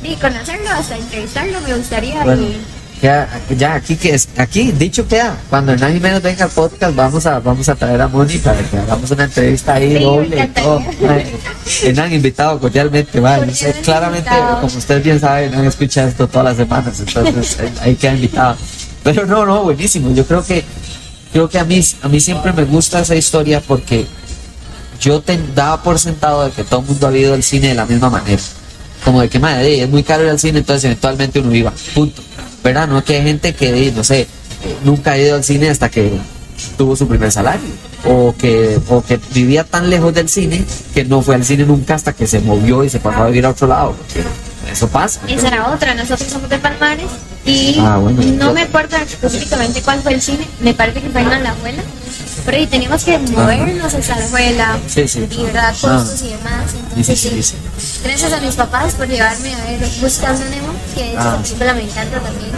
y 0.03 0.15
conocerlo, 0.15 0.69
hasta 0.71 0.97
entrevistarlo, 0.97 1.61
me 1.61 1.75
gustaría. 1.75 2.23
Bueno, 2.23 2.41
y, 2.41 2.57
ya, 3.03 3.27
ya 3.57 3.75
aquí 3.75 3.97
que 3.97 4.15
es, 4.15 4.29
aquí 4.37 4.71
dicho 4.71 5.05
queda, 5.05 5.35
cuando 5.49 5.73
Hernán 5.73 5.93
Jiménez 5.93 6.23
venga 6.23 6.45
al 6.45 6.51
podcast 6.51 6.95
vamos 6.95 7.25
a, 7.25 7.39
vamos 7.41 7.67
a 7.67 7.75
traer 7.75 8.01
a 8.01 8.07
Moni 8.07 8.37
para 8.37 8.57
que 8.59 8.77
hagamos 8.77 9.11
una 9.11 9.25
entrevista 9.25 9.73
ahí 9.73 9.97
Sí, 9.97 10.03
doble 10.05 10.41
y 10.41 10.47
todo. 10.47 10.81
Hernán 11.83 12.13
invitado 12.13 12.61
cordialmente, 12.61 13.19
vale. 13.19 13.51
Claramente, 13.83 14.29
invitado. 14.29 14.61
como 14.61 14.77
usted 14.77 15.03
bien 15.03 15.19
sabe, 15.19 15.47
Hernán 15.47 15.65
escucha 15.65 16.07
esto 16.07 16.29
todas 16.29 16.45
las 16.45 16.55
semanas, 16.55 16.97
entonces 16.97 17.59
eh, 17.59 17.73
ahí 17.81 17.95
queda 17.95 18.13
invitado. 18.13 18.55
Pero 19.03 19.25
no, 19.25 19.45
no, 19.45 19.63
buenísimo. 19.63 20.13
Yo 20.15 20.25
creo 20.25 20.41
que, 20.41 20.63
creo 21.33 21.49
que 21.49 21.59
a 21.59 21.65
mí, 21.65 21.81
a 22.03 22.07
mí 22.07 22.21
siempre 22.21 22.53
me 22.53 22.63
gusta 22.63 23.01
esa 23.01 23.15
historia 23.15 23.59
porque 23.59 24.05
yo 25.01 25.19
te 25.19 25.37
daba 25.53 25.83
por 25.83 25.99
sentado 25.99 26.45
de 26.45 26.51
que 26.51 26.63
todo 26.63 26.79
el 26.79 26.85
mundo 26.85 27.07
ha 27.07 27.09
visto 27.09 27.33
el 27.33 27.43
cine 27.43 27.67
de 27.67 27.73
la 27.73 27.85
misma 27.85 28.09
manera. 28.09 28.41
Como 29.03 29.19
de 29.19 29.27
que, 29.27 29.39
madre, 29.39 29.81
es 29.81 29.89
muy 29.89 30.03
caro 30.03 30.23
ir 30.23 30.29
al 30.29 30.39
cine, 30.39 30.59
entonces 30.59 30.85
eventualmente 30.85 31.41
uno 31.41 31.53
iba. 31.53 31.73
Punto. 31.93 32.21
¿Verdad? 32.63 32.87
No 32.87 33.03
que 33.03 33.17
hay 33.17 33.23
gente 33.23 33.53
que, 33.53 33.91
no 33.95 34.03
sé, 34.03 34.27
nunca 34.83 35.11
ha 35.11 35.17
ido 35.17 35.35
al 35.35 35.43
cine 35.43 35.69
hasta 35.69 35.89
que 35.89 36.11
tuvo 36.77 36.95
su 36.95 37.07
primer 37.07 37.31
salario. 37.31 37.67
O 38.05 38.35
que, 38.37 38.79
o 38.89 39.01
que 39.01 39.17
vivía 39.33 39.63
tan 39.63 39.89
lejos 39.89 40.13
del 40.13 40.27
cine 40.27 40.63
que 40.93 41.05
no 41.05 41.21
fue 41.21 41.35
al 41.35 41.45
cine 41.45 41.65
nunca 41.65 41.95
hasta 41.95 42.11
que 42.13 42.27
se 42.27 42.39
movió 42.39 42.83
y 42.83 42.89
se 42.89 42.99
pasó 42.99 43.23
a 43.23 43.27
vivir 43.27 43.45
a 43.45 43.51
otro 43.51 43.67
lado. 43.67 43.95
Eso 44.71 44.87
pasa. 44.89 45.21
esa 45.27 45.47
era 45.47 45.69
otra, 45.71 45.93
nosotros 45.93 46.29
somos 46.29 46.49
de 46.49 46.57
Palmares 46.57 47.05
y 47.45 47.77
Ah, 47.79 47.97
bueno. 47.97 48.21
no 48.45 48.53
me 48.53 48.61
acuerdo 48.63 48.95
específicamente 48.97 49.81
cuál 49.81 50.01
fue 50.01 50.13
el 50.13 50.21
cine, 50.21 50.47
me 50.61 50.73
parece 50.73 51.01
que 51.01 51.09
fue 51.09 51.21
en 51.21 51.27
Alajuela, 51.27 51.81
pero 52.45 52.57
ahí 52.57 52.67
teníamos 52.67 53.03
que 53.03 53.17
movernos 53.19 53.93
hasta 53.93 54.15
Alajuela, 54.15 54.77
Sí, 54.87 55.07
sí. 55.07 55.27
y 55.29 55.43
verdad, 55.43 55.73
Ah. 55.73 55.97
costos 55.97 56.21
y 56.23 56.29
demás. 56.29 56.71
Entonces, 56.95 57.19
sí. 57.19 57.55
Gracias 58.03 58.33
a 58.33 58.39
mis 58.41 58.55
papás 58.55 58.93
por 58.95 59.07
llevarme 59.07 59.53
a 59.53 59.63
ver 59.65 59.79
Buscando 60.01 60.43
Nemo, 60.49 60.72
que 60.95 61.15
Ah. 61.17 61.19
esa 61.19 61.41
película 61.43 61.73
me 61.73 61.83
encanta 61.83 62.19
también. 62.19 62.51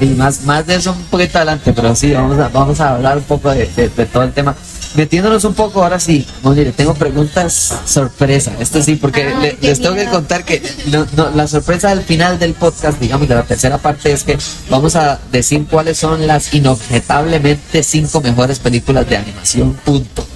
Y 0.00 0.06
más, 0.16 0.42
más 0.44 0.66
de 0.66 0.76
eso 0.76 0.92
un 0.92 1.02
poquito 1.04 1.36
adelante, 1.38 1.72
pero 1.74 1.94
sí, 1.94 2.12
vamos 2.12 2.38
a, 2.38 2.48
vamos 2.48 2.80
a 2.80 2.94
hablar 2.94 3.18
un 3.18 3.24
poco 3.24 3.50
de, 3.50 3.66
de- 3.76 3.88
de 3.90 4.06
todo 4.06 4.22
el 4.22 4.32
tema. 4.32 4.54
Metiéndonos 4.94 5.44
un 5.44 5.54
poco, 5.54 5.82
ahora 5.84 6.00
sí, 6.00 6.26
Moni, 6.42 6.64
le 6.64 6.72
tengo 6.72 6.94
preguntas 6.94 7.74
sorpresa. 7.84 8.50
Esto 8.58 8.82
sí, 8.82 8.96
porque 8.96 9.24
Ay, 9.24 9.56
le- 9.60 9.68
les 9.68 9.78
tengo 9.78 9.94
que 9.94 10.00
miedo. 10.00 10.12
contar 10.14 10.44
que 10.44 10.62
no- 10.86 11.06
no, 11.16 11.30
la 11.30 11.46
sorpresa 11.46 11.90
del 11.90 12.02
final 12.02 12.38
del 12.38 12.54
podcast, 12.54 12.98
digamos, 12.98 13.28
de 13.28 13.34
la 13.34 13.42
tercera 13.42 13.76
parte, 13.78 14.10
es 14.10 14.24
que 14.24 14.38
vamos 14.70 14.96
a 14.96 15.20
decir 15.30 15.66
cuáles 15.70 15.98
son 15.98 16.26
las 16.26 16.52
inobjetablemente 16.54 17.82
cinco 17.82 18.20
mejores 18.22 18.58
películas 18.58 19.08
de 19.08 19.18
animación, 19.18 19.74
punto. 19.84 20.26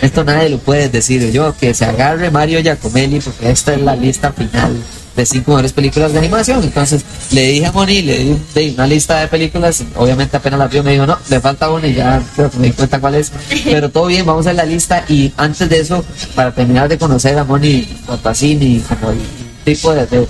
Esto 0.00 0.24
nadie 0.24 0.48
lo 0.48 0.58
puede 0.58 0.88
decir 0.88 1.30
yo, 1.30 1.54
que 1.56 1.72
se 1.74 1.84
agarre 1.84 2.30
Mario 2.32 2.60
Giacomelli, 2.60 3.20
porque 3.20 3.50
esta 3.52 3.72
es 3.74 3.80
la 3.82 3.94
lista 3.94 4.32
final 4.32 4.76
de 5.16 5.26
cinco 5.26 5.52
mejores 5.52 5.72
películas 5.72 6.12
de 6.12 6.18
animación. 6.18 6.62
Entonces 6.62 7.04
le 7.30 7.46
dije 7.48 7.66
a 7.66 7.72
Moni, 7.72 8.02
le 8.02 8.18
di, 8.18 8.36
di 8.54 8.70
una 8.74 8.86
lista 8.86 9.20
de 9.20 9.28
películas, 9.28 9.82
obviamente 9.96 10.36
apenas 10.36 10.58
la 10.58 10.68
vio, 10.68 10.82
me 10.82 10.92
dijo, 10.92 11.06
no, 11.06 11.18
le 11.28 11.40
falta 11.40 11.70
una 11.70 11.86
y 11.86 11.94
ya 11.94 12.22
creo 12.34 12.50
que 12.50 12.58
me 12.58 12.66
di 12.68 12.72
cuenta 12.72 13.00
cuál 13.00 13.16
es. 13.16 13.32
Pero 13.64 13.90
todo 13.90 14.06
bien, 14.06 14.24
vamos 14.26 14.46
a 14.46 14.52
la 14.52 14.64
lista 14.64 15.04
y 15.08 15.32
antes 15.36 15.68
de 15.68 15.80
eso, 15.80 16.04
para 16.34 16.52
terminar 16.52 16.88
de 16.88 16.98
conocer 16.98 17.38
a 17.38 17.44
Moni 17.44 17.86
Botasini, 18.06 18.80
como 18.80 19.10
el 19.10 19.18
tipo 19.64 19.92
de, 19.92 20.06
de, 20.06 20.26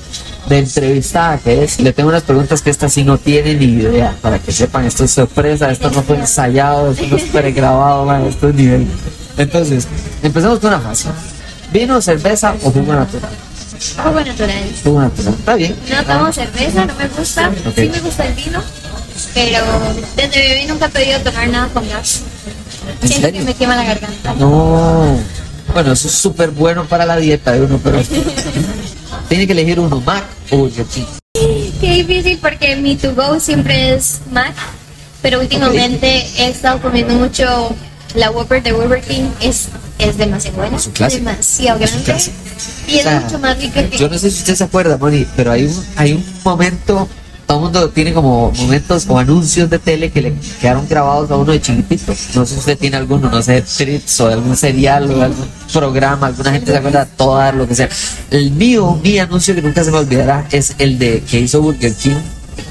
de 0.49 0.59
entrevistada 0.59 1.39
que 1.39 1.65
es, 1.65 1.81
le 1.81 1.93
tengo 1.93 2.09
unas 2.09 2.23
preguntas 2.23 2.61
que 2.62 2.71
esta 2.71 2.89
sí 2.89 3.05
no 3.05 3.19
tiene 3.19 3.55
ni 3.55 3.67
idea, 3.67 4.15
para 4.21 4.39
que 4.39 4.53
sepan, 4.53 4.85
esto 4.85 5.05
es 5.05 5.12
sorpresa, 5.12 5.71
esto 5.71 5.91
no 5.91 6.03
fue 6.03 6.17
ensayado, 6.17 6.93
esto 6.93 7.07
no 7.09 7.17
es 7.17 7.25
pregrabado, 7.25 8.05
man, 8.05 8.27
esto 8.27 8.49
es 8.49 8.55
nivel. 8.55 8.87
Entonces, 9.37 9.87
empezamos 10.23 10.59
con 10.59 10.69
una 10.69 10.81
fase. 10.81 11.09
¿Vino, 11.73 12.03
cerveza 12.03 12.55
o 12.62 12.71
jugo 12.71 12.93
natural? 12.93 13.31
Jugo 13.97 14.21
natural. 14.21 14.65
Jugo 14.85 15.01
natural, 15.01 15.35
está 15.39 15.55
bien. 15.55 15.77
No 15.91 16.05
tomo 16.05 16.33
cerveza, 16.33 16.87
no 16.87 16.95
me 16.95 17.09
gusta. 17.09 17.49
Ok. 17.49 17.75
Sí 17.75 17.89
me 17.89 18.01
gusta 18.01 18.27
el 18.27 18.35
vino, 18.35 18.62
pero 19.35 19.59
desde 20.17 20.39
bebé 20.41 20.67
nunca 20.69 20.87
he 20.87 20.89
podido 20.89 21.21
tomar 21.21 21.49
nada 21.49 21.69
con 21.69 21.89
gas. 21.89 22.23
¿En 23.03 23.09
Siento 23.09 23.27
serio? 23.27 23.41
que 23.41 23.47
me 23.47 23.55
quema 23.55 23.77
la 23.77 23.85
garganta. 23.85 24.35
No. 24.35 25.19
Bueno, 25.73 25.93
eso 25.93 26.09
es 26.09 26.15
súper 26.15 26.51
bueno 26.51 26.85
para 26.85 27.07
la 27.07 27.17
dieta 27.17 27.53
de 27.53 27.62
uno, 27.62 27.81
pero 27.83 28.01
tiene 29.29 29.47
que 29.47 29.53
elegir 29.53 29.81
uno, 29.81 30.01
Mac 30.01 30.25
o 30.51 30.69
King. 30.69 31.05
Qué 31.81 32.05
difícil 32.05 32.39
porque 32.41 32.77
mi 32.77 32.97
to 32.97 33.15
go 33.15 33.41
siempre 33.41 33.95
es 33.95 34.21
Mac, 34.31 34.55
pero 35.23 35.41
últimamente 35.41 36.27
he 36.39 36.49
estado 36.49 36.81
comiendo 36.81 37.15
mucho 37.15 37.75
la 38.15 38.31
Whopper 38.31 38.62
de 38.62 38.73
Burger 38.73 39.01
King. 39.01 39.31
Es, 39.41 39.69
es 40.11 40.16
demasiado 40.16 40.56
buena, 40.56 40.76
Es 40.76 40.87
un 40.87 40.92
clásico. 40.92 41.25
demasiado 41.25 41.80
Es 41.80 41.94
un 41.94 42.04
grande 42.04 42.12
clásico. 42.12 42.37
y 42.87 42.94
es 42.94 43.00
O 43.00 43.02
sea, 43.02 43.21
mucho 43.21 43.38
más 43.38 43.59
rica 43.59 43.88
que 43.88 43.97
Yo 43.97 44.09
no 44.09 44.18
sé 44.18 44.30
si 44.30 44.38
usted 44.38 44.54
se 44.54 44.64
acuerda, 44.64 44.97
Moni, 44.97 45.26
pero 45.37 45.52
hay 45.52 45.64
un, 45.64 45.85
hay 45.97 46.12
un 46.12 46.25
momento, 46.44 47.09
todo 47.47 47.59
el 47.59 47.64
mundo 47.64 47.90
tiene 47.90 48.12
como 48.12 48.50
momentos 48.52 49.06
o 49.09 49.18
anuncios 49.18 49.68
de 49.71 49.78
tele 49.78 50.11
que 50.11 50.23
le 50.23 50.35
quedaron 50.61 50.88
grabados 50.88 51.30
a 51.30 51.37
uno 51.37 51.52
de 51.52 51.61
chiquitito. 51.61 52.12
No 52.35 52.47
sé 52.47 52.54
si 52.54 52.61
usted 52.61 52.78
tiene 52.78 52.97
alguno, 52.97 53.30
no 53.30 53.42
sé, 53.42 53.62
Trips 53.62 54.21
o 54.21 54.28
algún 54.28 54.56
serial 54.56 55.11
o 55.11 55.23
algún 55.23 55.47
programa, 55.73 56.28
alguna 56.28 56.52
gente 56.52 56.71
se 56.73 56.78
acuerda, 56.78 57.04
todas, 57.04 57.54
lo 57.54 57.66
que 57.68 57.75
sea. 57.75 57.88
El 58.30 58.52
mío, 58.52 58.99
mi 59.02 59.18
anuncio 59.18 59.54
que 59.54 59.62
nunca 59.62 59.85
se 59.85 59.90
me 59.90 59.99
olvidará 59.99 60.47
es 60.50 60.75
el 60.78 60.99
de 60.99 61.23
que 61.23 61.40
hizo 61.40 61.61
Burger 61.61 61.94
King 61.94 62.16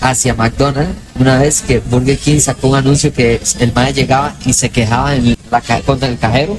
hacia 0.01 0.33
McDonald's. 0.33 0.93
Una 1.19 1.37
vez 1.37 1.61
que 1.61 1.79
Burger 1.79 2.17
King 2.17 2.39
sacó 2.39 2.69
un 2.69 2.77
anuncio 2.77 3.13
que 3.13 3.39
el 3.59 3.73
madre 3.73 3.93
llegaba 3.93 4.35
y 4.45 4.53
se 4.53 4.69
quejaba 4.69 5.15
en 5.15 5.37
la, 5.51 5.61
contra 5.85 6.07
el 6.09 6.17
cajero 6.17 6.57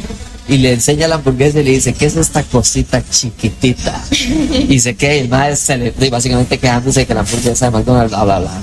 y 0.48 0.58
le 0.58 0.72
enseña 0.72 1.08
la 1.08 1.16
hamburguesa 1.16 1.60
y 1.60 1.64
le 1.64 1.70
dice, 1.70 1.94
¿qué 1.94 2.06
es 2.06 2.16
esta 2.16 2.42
cosita 2.42 3.02
chiquitita? 3.08 4.02
y 4.68 4.78
se 4.80 4.94
queda 4.96 5.14
y 5.14 5.18
el 5.20 5.28
madre 5.28 5.56
se 5.56 5.76
le, 5.76 5.94
y 6.00 6.10
básicamente 6.10 6.58
quejándose 6.58 7.00
de 7.00 7.06
que 7.06 7.14
la 7.14 7.20
hamburguesa 7.20 7.66
de 7.66 7.70
McDonald's, 7.70 8.10
bla, 8.10 8.38
bla. 8.38 8.60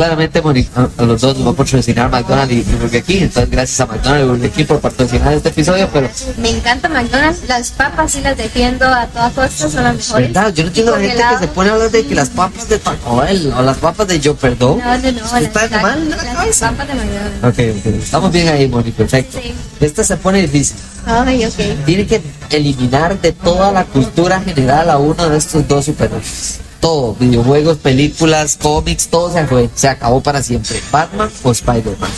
Claramente 0.00 0.38
a, 0.38 1.04
los 1.04 1.20
dos 1.20 1.36
nos 1.36 1.48
va 1.48 1.50
a 1.50 1.54
patrocinar 1.54 2.10
McDonald's 2.10 2.54
y, 2.54 2.60
y 2.60 2.62
Burger 2.62 3.02
King, 3.02 3.18
entonces 3.20 3.50
gracias 3.50 3.80
a 3.80 3.84
McDonald's 3.86 4.24
y 4.24 4.28
Burger 4.30 4.50
King 4.50 4.64
por 4.64 4.80
patrocinar 4.80 5.34
este 5.34 5.50
episodio, 5.50 5.90
pero 5.92 6.08
me 6.38 6.48
encanta 6.48 6.88
McDonald's. 6.88 7.46
Las 7.46 7.70
papas 7.72 8.12
sí 8.12 8.22
las 8.22 8.34
defiendo 8.34 8.86
a 8.86 9.08
toda 9.08 9.28
costa, 9.28 9.68
son 9.68 9.84
las 9.84 9.96
mejores. 9.96 10.32
¿verdad? 10.32 10.54
Yo 10.54 10.62
no 10.62 10.68
entiendo 10.68 10.92
la 10.92 11.00
gente 11.00 11.22
que 11.32 11.38
se 11.40 11.48
pone 11.48 11.68
a 11.68 11.74
hablar 11.74 11.90
de 11.90 12.06
que 12.06 12.14
las 12.14 12.30
papas 12.30 12.66
de 12.70 12.78
Taco 12.78 13.18
Bell 13.18 13.52
o 13.54 13.60
las 13.60 13.76
papas 13.76 14.08
de 14.08 14.20
Yo 14.20 14.34
Perdón. 14.36 14.78
No, 14.78 14.96
no, 14.96 15.12
no. 15.12 15.20
Las, 15.20 15.42
¿Está 15.42 15.66
las- 15.68 15.82
mal? 15.82 16.08
¿no? 16.08 16.16
las 16.16 16.58
papas 16.58 16.88
de 16.88 16.94
McDonald's. 16.94 17.44
Ok, 17.44 17.86
ok. 17.86 17.94
Estamos 18.02 18.32
bien 18.32 18.48
ahí, 18.48 18.68
Moni, 18.68 18.92
perfecto. 18.92 19.38
Sí. 19.38 19.52
Esta 19.80 20.02
se 20.02 20.16
pone 20.16 20.40
difícil. 20.40 20.78
Ay, 21.04 21.44
ok. 21.44 21.84
Tiene 21.84 22.06
que 22.06 22.22
eliminar 22.48 23.20
de 23.20 23.32
toda 23.32 23.70
la 23.70 23.84
cultura 23.84 24.40
general 24.40 24.88
a 24.88 24.96
uno 24.96 25.28
de 25.28 25.36
estos 25.36 25.68
dos 25.68 25.84
superhéroes. 25.84 26.60
Todo, 26.80 27.14
videojuegos, 27.14 27.76
películas, 27.78 28.56
cómics, 28.60 29.08
todo 29.08 29.32
se 29.32 29.46
fue, 29.46 29.68
se 29.74 29.88
acabó 29.88 30.22
para 30.22 30.42
siempre. 30.42 30.80
Batman 30.90 31.30
o 31.42 31.52
Spider-Man. 31.52 32.10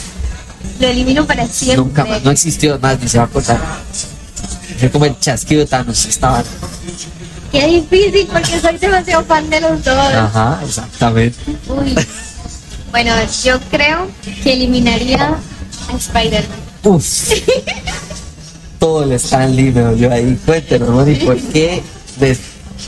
Lo 0.78 0.86
elimino 0.86 1.26
para 1.26 1.46
siempre. 1.48 1.76
Nunca 1.76 2.04
más, 2.04 2.22
no 2.24 2.30
existió 2.30 2.78
más, 2.78 3.00
ni 3.00 3.08
se 3.08 3.18
va 3.18 3.24
a 3.24 3.28
cortar. 3.28 3.58
Fue 4.78 4.90
como 4.90 5.04
el 5.04 5.18
chasquido 5.18 5.60
de 5.60 5.66
Thanos, 5.66 6.06
estaba. 6.06 6.44
Qué 7.50 7.66
difícil 7.66 8.28
porque 8.32 8.60
soy 8.60 8.78
demasiado 8.78 9.24
fan 9.24 9.50
de 9.50 9.60
los 9.60 9.84
dos. 9.84 9.96
Ajá, 9.96 10.60
exactamente. 10.64 11.36
Uy. 11.68 11.94
Bueno, 12.90 13.14
yo 13.42 13.58
creo 13.70 14.08
que 14.42 14.52
eliminaría 14.52 15.36
a 15.88 15.96
Spider-Man. 15.96 16.58
Uf. 16.84 17.30
Todo 18.78 19.04
el 19.04 19.12
Stanley 19.12 19.70
me 19.70 19.80
dolió 19.82 20.12
ahí. 20.12 20.38
Cuéntenos, 20.44 20.88
Moni, 20.88 21.14
¿por 21.16 21.38
qué 21.38 21.82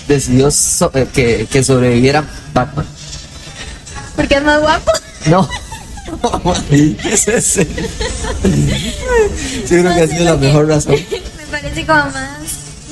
decidió 0.08 0.50
so- 0.50 0.90
eh, 0.94 1.06
que, 1.12 1.46
que 1.50 1.62
sobreviviera 1.64 2.25
Batman? 2.52 2.87
Porque 4.16 4.34
es 4.37 4.42
más 4.44 4.61
guapo. 4.61 4.90
No. 5.26 5.49
Moni, 6.44 6.94
¿Qué 7.02 7.08
es 7.14 7.28
ese? 7.28 7.66
Yo 8.44 9.68
creo 9.68 9.94
que 9.94 10.00
ha 10.02 10.06
sido 10.06 10.25
la 10.25 10.37
mejor 10.37 10.68
razón. 10.68 10.94
Me 10.94 11.46
parece 11.50 11.87
como 11.87 12.04
más 12.04 12.38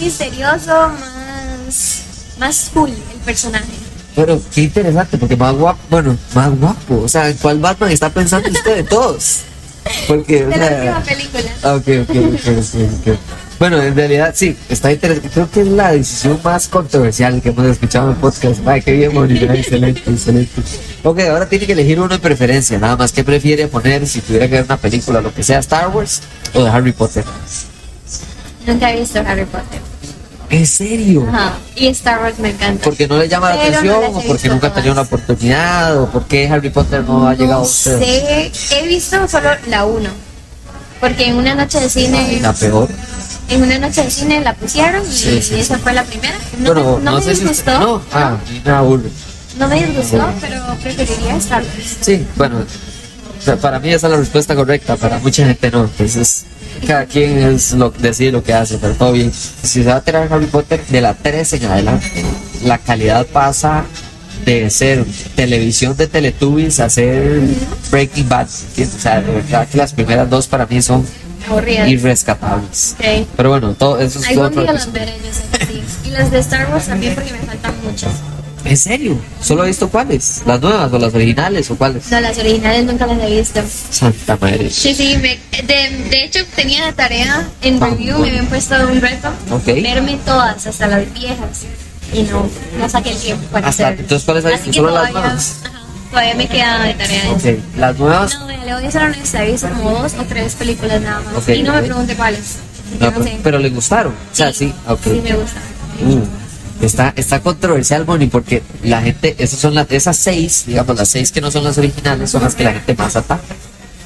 misterioso, 0.01 0.89
más, 0.89 2.01
más 2.39 2.71
cool 2.73 2.91
el 2.91 3.21
personaje. 3.25 3.67
Pero 4.15 4.41
qué 4.55 4.63
interesante, 4.63 5.17
porque 5.19 5.37
más 5.37 5.55
guapo, 5.55 5.79
bueno, 5.91 6.17
más 6.35 6.51
guapo. 6.59 7.01
O 7.03 7.09
sea, 7.09 7.29
¿en 7.31 7.37
cuál 7.39 7.59
Batman 7.61 7.91
está 7.93 8.11
pensando 8.11 8.49
usted 8.51 8.77
de 8.77 8.85
todos? 8.85 9.41
Porque, 10.07 10.45
o 10.45 10.49
De 10.49 10.57
la 10.57 10.69
sea, 10.69 10.77
última 10.77 11.03
película. 11.03 11.53
Ah, 11.63 11.75
Ok, 11.75 11.89
ok, 12.03 12.11
ok, 12.11 12.49
ok, 12.59 13.09
ok. 13.09 13.19
Bueno, 13.63 13.81
en 13.81 13.95
realidad 13.95 14.35
sí, 14.35 14.57
está 14.69 14.91
interesante. 14.91 15.31
Creo 15.33 15.49
que 15.49 15.61
es 15.61 15.69
la 15.69 15.93
decisión 15.93 16.37
más 16.43 16.67
controversial 16.67 17.41
que 17.41 17.51
hemos 17.51 17.65
escuchado 17.67 18.07
en 18.09 18.15
el 18.15 18.21
podcast. 18.21 18.61
Ay, 18.67 18.83
qué 18.83 18.91
bien, 18.91 19.15
Mónica. 19.15 19.55
Excelente, 19.55 20.03
excelente. 20.11 20.63
Ok, 21.05 21.21
ahora 21.21 21.49
tiene 21.49 21.67
que 21.67 21.75
elegir 21.75 22.01
uno 22.01 22.09
de 22.09 22.19
preferencia. 22.19 22.77
Nada 22.81 22.97
más, 22.97 23.13
¿qué 23.13 23.23
prefiere 23.23 23.69
poner 23.69 24.05
si 24.09 24.21
tuviera 24.21 24.49
que 24.49 24.55
ver 24.55 24.65
una 24.65 24.79
película, 24.79 25.21
lo 25.21 25.33
que 25.33 25.45
sea, 25.45 25.61
Star 25.61 25.91
Wars 25.91 26.23
o 26.55 26.65
de 26.65 26.71
Harry 26.71 26.91
Potter? 26.91 27.23
Nunca 28.67 28.93
he 28.93 28.99
visto 28.99 29.21
Harry 29.21 29.45
Potter. 29.45 29.81
¿En 30.51 30.67
serio? 30.67 31.25
Ajá. 31.29 31.53
Y 31.77 31.87
Star 31.87 32.21
Wars 32.21 32.41
me 32.41 32.51
encanta. 32.51 32.83
¿Porque 32.83 33.07
no 33.07 33.17
le 33.17 33.29
llama 33.29 33.51
la 33.51 33.63
Pero 33.63 33.79
atención 33.79 34.05
o 34.13 34.23
porque 34.23 34.49
nunca 34.49 34.67
ha 34.67 34.75
tenido 34.75 34.93
una 34.93 35.03
oportunidad 35.03 36.03
o 36.03 36.11
por 36.11 36.25
qué 36.25 36.49
Harry 36.49 36.71
Potter 36.71 37.05
no, 37.05 37.29
ha 37.29 37.35
llegado 37.35 37.61
a 37.61 37.63
usted? 37.63 38.01
sé, 38.01 38.51
he 38.73 38.89
visto 38.89 39.29
solo 39.29 39.51
la 39.69 39.85
1. 39.85 40.11
Porque 40.99 41.27
en 41.27 41.37
una 41.37 41.55
noche 41.55 41.81
de 41.81 41.89
cine, 41.89 42.41
La 42.41 42.53
peor. 42.53 42.89
En 43.53 43.63
una 43.63 43.79
noche 43.79 44.03
de 44.03 44.11
cine 44.11 44.41
la 44.41 44.55
pusieron 44.55 45.03
y 45.07 45.13
Sí, 45.13 45.43
sí, 45.43 45.61
esa 45.61 45.79
fue 45.79 45.93
la 45.93 46.05
primera. 46.05 46.37
No, 46.59 46.75
no 46.75 46.99
no, 46.99 47.13
me 47.17 47.23
si 47.23 47.31
disgustó. 47.31 47.79
No, 47.79 48.03
ah. 48.13 48.37
No 49.59 49.69
me 49.69 49.87
disgustó, 49.87 50.33
pero 50.41 50.63
preferiría 50.83 51.37
Star 51.37 51.63
Wars. 51.63 51.97
Sí, 52.01 52.27
bueno, 52.37 52.65
para 53.61 53.79
mí 53.79 53.91
esa 53.91 54.07
es 54.07 54.11
la 54.13 54.19
respuesta 54.19 54.55
correcta, 54.55 54.97
para 54.97 55.19
mucha 55.19 55.45
gente 55.45 55.71
no. 55.71 55.85
Entonces, 55.85 56.45
cada 56.87 57.07
quien 57.07 57.39
es 57.39 57.73
lo, 57.73 57.91
decide 57.91 58.33
lo 58.33 58.43
que 58.43 58.55
hace, 58.55 58.79
pero 58.79 58.95
todo 58.95 59.13
bien. 59.13 59.33
Si 59.33 59.83
se 59.83 59.85
va 59.85 59.97
a 59.97 60.01
tirar 60.01 60.33
Harry 60.33 60.47
Potter 60.47 60.85
de 60.87 61.01
la 61.01 61.15
3 61.15 61.53
en 61.55 61.65
adelante, 61.67 62.25
la 62.65 62.79
calidad 62.79 63.27
pasa 63.27 63.85
de 64.45 64.71
ser 64.71 65.05
televisión 65.37 65.97
de 65.97 66.07
Teletubbies 66.07 66.81
a 66.81 66.91
ser 66.91 67.41
Breaking 67.91 68.29
Bad. 68.29 68.49
O 68.49 69.01
sea, 69.01 69.21
de 69.21 69.33
verdad 69.33 69.69
que 69.69 69.79
las 69.79 69.93
primeras 69.93 70.29
dos 70.29 70.47
para 70.49 70.67
mí 70.67 70.81
son 70.83 71.07
Aburridas. 71.53 71.89
irrescatables. 71.89 72.97
Ok. 72.99 73.27
Pero 73.37 73.49
bueno, 73.51 73.75
todo 73.75 74.01
eso 74.01 74.19
es 74.19 74.29
Algún 74.29 74.45
otro 74.47 74.63
día 74.63 74.73
las 74.73 74.93
veré, 74.93 75.15
yo 75.25 75.33
sé 75.33 75.59
que 75.59 75.67
sí. 75.67 75.83
Y 76.07 76.11
las 76.11 76.31
de 76.31 76.39
Star 76.41 76.71
Wars 76.71 76.87
también 76.87 77.15
porque 77.15 77.33
me 77.33 77.39
faltan 77.39 77.75
muchas. 77.85 78.11
¿En 78.65 78.77
serio? 78.77 79.19
¿Solo 79.43 79.65
he 79.65 79.69
visto 79.69 79.89
cuáles? 79.89 80.43
¿Las 80.47 80.61
nuevas 80.61 80.93
o 80.93 80.99
las 80.99 81.13
originales 81.15 81.69
o 81.73 81.77
cuáles? 81.77 82.09
No, 82.13 82.21
las 82.21 82.39
originales 82.39 82.85
nunca 82.85 83.07
las 83.09 83.21
he 83.21 83.37
visto. 83.37 83.61
Santa 83.91 84.37
madre. 84.41 84.71
Sí, 84.71 84.95
sí, 84.95 85.17
me- 85.21 85.41
de, 85.63 86.07
de 86.09 86.25
hecho 86.25 86.39
tenía 86.55 86.87
de 86.87 86.93
tarea 86.93 87.49
en 87.61 87.83
Ah, 87.83 87.87
review, 87.89 88.19
bueno. 88.19 88.23
me 88.23 88.29
habían 88.31 88.47
puesto 88.47 88.77
un 88.89 89.01
reto, 89.01 89.29
Ok. 89.51 89.65
verme 89.67 90.17
todas, 90.25 90.65
hasta 90.65 90.87
las 90.87 91.13
viejas. 91.13 91.63
Y 92.13 92.23
no, 92.23 92.49
no 92.79 92.89
saqué 92.89 93.11
el 93.11 93.17
tiempo 93.19 93.45
para 93.51 93.67
Hasta- 93.69 93.87
hacerlo. 93.89 94.03
entonces, 94.03 94.25
¿cuáles? 94.27 94.45
Así 94.45 94.71
que 94.71 94.77
¿Solo 94.77 94.91
las 94.93 95.11
nuevas? 95.13 95.57
Todavía 96.13 96.35
me 96.37 96.47
queda 96.47 96.85
de 96.85 96.95
tarea. 96.95 97.31
Ok, 97.33 97.45
las 97.77 97.99
nuevas 97.99 98.39
No, 98.39 98.47
le 98.47 98.57
voy 98.59 98.71
a 98.71 99.05
honesta, 99.05 99.45
he 99.45 99.51
visto 99.53 99.69
como 99.71 99.91
dos 99.91 100.15
o 100.15 100.25
tres 100.25 100.55
películas 100.55 101.01
nada 101.01 101.21
más. 101.23 101.35
Ok, 101.35 101.49
y 101.49 101.63
no 101.63 101.73
me 101.73 101.83
pregunte 101.83 102.15
cuáles. 102.15 102.59
No, 103.01 103.07
no 103.07 103.13
pero, 103.13 103.25
sé. 103.25 103.41
pero 103.43 103.59
le 103.59 103.71
gustaron. 103.71 104.13
O 104.13 104.35
sea, 104.37 104.53
sí, 104.53 104.73
ok. 104.87 105.01
Sí 105.03 105.21
me 105.25 105.33
gusta. 105.33 105.61
Uh, 106.05 106.85
está, 106.85 107.13
está 107.17 107.41
controversial, 107.41 108.05
Bonnie, 108.05 108.29
porque 108.29 108.63
la 108.85 109.01
gente, 109.01 109.35
esas 109.39 109.59
son 109.59 109.75
las, 109.75 109.91
esas 109.91 110.17
seis, 110.17 110.65
digamos, 110.67 110.97
las 110.97 111.09
seis 111.09 111.33
que 111.33 111.41
no 111.41 111.51
son 111.51 111.65
las 111.65 111.79
originales, 111.79 112.31
son 112.31 112.43
las 112.43 112.55
que 112.55 112.65
la 112.65 112.75
gente 112.75 112.95
más 112.95 113.17
ataca. 113.17 113.43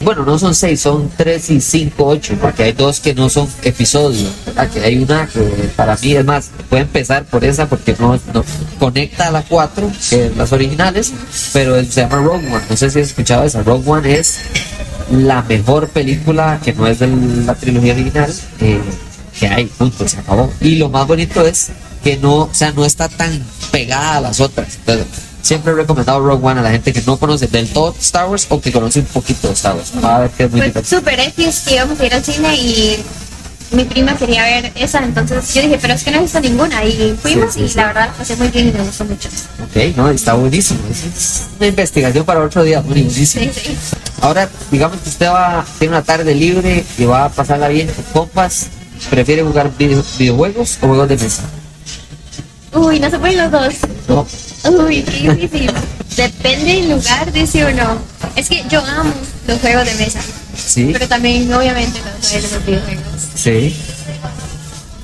Bueno, 0.01 0.25
no 0.25 0.39
son 0.39 0.55
seis, 0.55 0.81
son 0.81 1.11
tres 1.17 1.49
y 1.51 1.61
cinco, 1.61 2.07
ocho, 2.07 2.35
porque 2.41 2.65
hay 2.65 2.73
dos 2.73 3.01
que 3.01 3.15
no 3.15 3.29
son 3.29 3.49
episodios. 3.63 4.31
¿verdad? 4.45 4.71
Que 4.71 4.81
hay 4.81 5.03
una 5.03 5.27
que 5.27 5.41
para 5.75 5.97
mí 5.97 6.13
es 6.13 6.25
más, 6.25 6.51
puede 6.69 6.83
empezar 6.83 7.25
por 7.25 7.45
esa 7.45 7.69
porque 7.69 7.97
no, 7.99 8.19
no 8.35 8.45
conecta 8.79 9.29
a 9.29 9.31
la 9.31 9.43
cuatro, 9.43 9.91
que 10.11 10.27
es 10.27 10.37
las 10.37 10.53
originales, 10.53 11.13
pero 11.53 11.83
se 11.83 12.03
llama 12.03 12.17
Rogue 12.17 12.47
One. 12.47 12.65
No 12.69 12.77
sé 12.77 12.91
si 12.91 13.01
has 13.01 13.09
escuchado 13.09 13.45
esa. 13.45 13.63
Rogue 13.63 13.91
One 13.91 14.19
es 14.19 14.39
la 15.11 15.43
mejor 15.43 15.89
película 15.89 16.61
que 16.63 16.73
no 16.73 16.87
es 16.87 16.99
de 16.99 17.09
la 17.47 17.55
trilogía 17.55 17.95
original 17.95 18.33
eh, 18.61 18.81
que 19.39 19.47
hay, 19.47 19.67
punto, 19.67 20.09
se 20.09 20.19
acabó. 20.19 20.53
Y 20.61 20.77
lo 20.77 20.89
más 20.89 21.07
bonito 21.07 21.47
es 21.47 21.69
que 22.03 22.17
no, 22.17 22.43
o 22.43 22.51
sea, 22.53 22.73
no 22.73 22.85
está 22.85 23.09
tan 23.09 23.43
pegada 23.71 24.17
a 24.17 24.21
las 24.21 24.41
otras. 24.41 24.77
Entonces, 24.77 25.07
siempre 25.47 25.73
he 25.73 25.77
recomendado 25.77 26.21
Rogue 26.21 26.45
One 26.47 26.61
a 26.61 26.63
la 26.63 26.71
gente 26.71 26.93
que 26.93 27.03
no 27.07 27.17
conoce 27.19 27.47
del 27.47 27.69
todo 27.69 27.95
Star 28.01 28.29
Wars 28.29 28.47
o 28.49 28.61
que 28.61 28.73
conoce 28.73 29.01
un 29.01 29.07
poquito 29.07 29.49
de 29.49 29.55
Star 29.55 29.75
Wars. 29.77 29.93
Va 30.05 30.17
a 30.17 30.21
ver 30.21 30.31
que 30.31 30.45
es 30.45 30.51
muy 30.51 30.61
Fue 30.61 30.67
diferente. 30.69 30.97
super 30.97 31.21
X 31.21 31.63
que 31.67 31.75
íbamos 31.75 32.01
a 32.01 32.07
ir 32.07 32.15
al 32.15 32.25
cine 32.25 32.57
y 32.57 32.97
mi 33.73 33.85
prima 33.85 34.17
quería 34.17 34.45
ver 34.45 34.73
esa, 34.77 35.01
entonces 35.05 35.53
yo 35.53 35.61
dije, 35.63 35.79
pero 35.83 35.95
es 35.95 36.05
que 36.05 36.11
no 36.13 36.19
he 36.19 36.23
visto 36.23 36.41
ninguna. 36.41 36.85
Y 36.85 37.17
fuimos 37.21 37.53
Sí, 37.55 37.61
sí, 37.61 37.65
y 37.67 37.69
sí. 37.69 37.77
la 37.77 37.87
verdad 37.87 38.07
la 38.09 38.13
pasé 38.13 38.37
muy 38.37 38.49
bien 38.49 38.69
y 38.69 38.73
me 38.73 38.83
gustó 38.83 39.05
mucho. 39.05 39.29
Ok, 39.65 39.97
no, 39.97 40.09
está 40.11 40.35
buenísimo. 40.35 40.81
Es 40.91 41.43
una 41.59 41.67
investigación 41.69 42.25
para 42.25 42.41
otro 42.45 42.63
día, 42.63 42.81
muy 42.83 43.03
buenísimo. 43.03 43.51
Ahora, 44.21 44.49
digamos 44.71 45.01
que 45.01 45.09
usted 45.09 45.27
va, 45.29 45.65
tiene 45.79 45.95
una 45.95 46.03
tarde 46.05 46.35
libre 46.35 46.85
y 46.97 47.05
va 47.05 47.25
a 47.25 47.29
pasarla 47.29 47.69
bien 47.69 47.89
con 47.89 48.05
compas. 48.27 48.67
¿Prefiere 49.11 49.43
jugar 49.43 49.71
video- 49.77 50.03
videojuegos 50.19 50.79
o 50.81 50.87
juegos 50.87 51.09
de 51.09 51.17
mesa? 51.19 51.43
Uy, 52.73 53.01
no 53.01 53.11
se 53.11 53.19
pueden 53.19 53.39
los 53.39 53.51
dos. 53.51 53.75
No. 54.09 54.27
Uy, 54.65 55.03
qué 55.03 55.33
difícil. 55.35 55.71
Depende 56.17 56.65
del 56.75 56.91
lugar, 56.91 57.33
dice 57.33 57.65
uno. 57.65 57.99
Es 58.37 58.49
que 58.49 58.65
yo 58.69 58.81
amo 58.85 59.13
los 59.47 59.61
juegos 59.61 59.85
de 59.87 59.95
mesa, 59.95 60.21
Sí, 60.57 60.91
pero 60.93 61.07
también 61.09 61.53
obviamente 61.53 62.01
los, 62.01 62.33
los 62.53 62.67
videojuegos. 62.67 63.05
sí, 63.35 63.77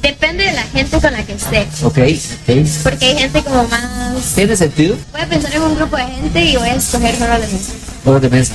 Depende 0.03 0.45
de 0.45 0.53
la 0.53 0.63
gente 0.65 1.01
con 1.01 1.13
la 1.13 1.25
que 1.25 1.35
esté, 1.35 1.61
ok, 1.83 1.99
ok. 1.99 2.67
porque 2.83 3.07
hay 3.07 3.19
gente 3.19 3.43
como 3.45 3.63
más... 3.69 4.17
¿Tiene 4.35 4.57
sentido? 4.57 4.97
Voy 5.13 5.21
a 5.21 5.29
pensar 5.29 5.55
en 5.55 5.63
un 5.63 5.77
grupo 5.77 5.97
de 5.97 6.03
gente 6.07 6.45
y 6.45 6.57
voy 6.57 6.69
a 6.71 6.75
escoger 6.75 7.17
juegos 7.19 7.41
de 7.41 7.47
mesa. 7.47 7.73
Juegos 8.05 8.23
de 8.23 8.31
mesa. 8.31 8.55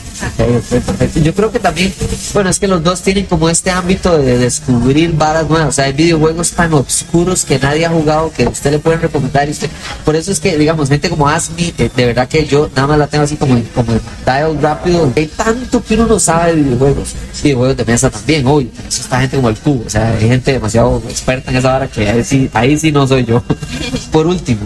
Yo 1.23 1.33
creo 1.33 1.51
que 1.51 1.59
también, 1.59 1.93
bueno, 2.33 2.49
es 2.49 2.59
que 2.59 2.67
los 2.67 2.83
dos 2.83 3.01
tienen 3.01 3.25
como 3.25 3.49
este 3.49 3.71
ámbito 3.71 4.17
de 4.17 4.37
descubrir 4.37 5.13
varas 5.13 5.47
nuevas. 5.49 5.69
O 5.69 5.71
sea, 5.71 5.85
hay 5.85 5.93
videojuegos 5.93 6.51
tan 6.51 6.73
oscuros 6.73 7.45
que 7.45 7.57
nadie 7.57 7.85
ha 7.85 7.89
jugado 7.89 8.31
que 8.35 8.45
usted 8.45 8.71
le 8.71 8.79
pueden 8.79 9.01
recomendar. 9.01 9.47
Y 9.47 9.51
usted, 9.51 9.69
por 10.03 10.17
eso 10.17 10.33
es 10.33 10.41
que, 10.41 10.57
digamos, 10.57 10.89
gente 10.89 11.09
como 11.09 11.29
Asmi, 11.29 11.73
eh, 11.77 11.89
de 11.95 12.05
verdad 12.05 12.27
que 12.27 12.45
yo 12.45 12.69
nada 12.75 12.87
más 12.87 12.99
la 12.99 13.07
tengo 13.07 13.23
así 13.23 13.37
como, 13.37 13.61
como 13.73 13.93
en 13.93 14.01
dial 14.25 14.57
rápido. 14.61 15.13
Hay 15.15 15.27
tanto 15.27 15.81
que 15.81 15.93
uno 15.93 16.07
no 16.07 16.19
sabe 16.19 16.55
de 16.55 16.61
videojuegos. 16.63 17.13
Videojuegos 17.41 17.77
de 17.77 17.85
mesa 17.85 18.09
también, 18.09 18.45
hoy. 18.45 18.69
Eso 18.85 19.01
está 19.01 19.21
gente 19.21 19.37
como 19.37 19.49
el 19.49 19.55
cubo. 19.55 19.83
O 19.85 19.89
sea, 19.89 20.09
hay 20.09 20.27
gente 20.27 20.51
demasiado 20.51 21.01
experta 21.07 21.51
en 21.51 21.57
esa 21.57 21.71
vara 21.71 21.87
que 21.87 22.09
ahí 22.09 22.23
sí, 22.23 22.49
ahí 22.53 22.77
sí 22.77 22.91
no 22.91 23.07
soy 23.07 23.23
yo. 23.23 23.41
por 24.11 24.27
último. 24.27 24.61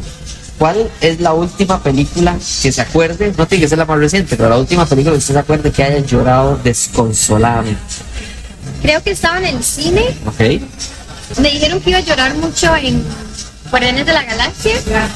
¿Cuál 0.61 0.91
es 1.01 1.19
la 1.19 1.33
última 1.33 1.81
película 1.81 2.37
que 2.61 2.71
se 2.71 2.81
acuerde? 2.81 3.33
No 3.35 3.47
tiene 3.47 3.63
que 3.63 3.67
ser 3.67 3.79
la 3.79 3.85
más 3.85 3.97
reciente, 3.97 4.35
pero 4.35 4.47
la 4.47 4.59
última 4.59 4.85
película 4.85 5.13
que 5.13 5.17
usted 5.17 5.33
se 5.33 5.39
acuerde 5.39 5.71
que 5.71 5.83
haya 5.83 5.97
llorado 6.05 6.59
desconsoladamente. 6.63 7.81
Creo 8.83 9.01
que 9.01 9.09
estaba 9.09 9.39
en 9.39 9.45
el 9.57 9.63
cine, 9.63 10.03
¿Ok? 10.27 10.39
me 11.39 11.49
dijeron 11.49 11.81
que 11.81 11.89
iba 11.89 11.97
a 11.97 12.03
llorar 12.03 12.35
mucho 12.35 12.75
en 12.75 13.03
Guardianes 13.71 14.05
de 14.05 14.13
la 14.13 14.23
Galaxia. 14.23 14.73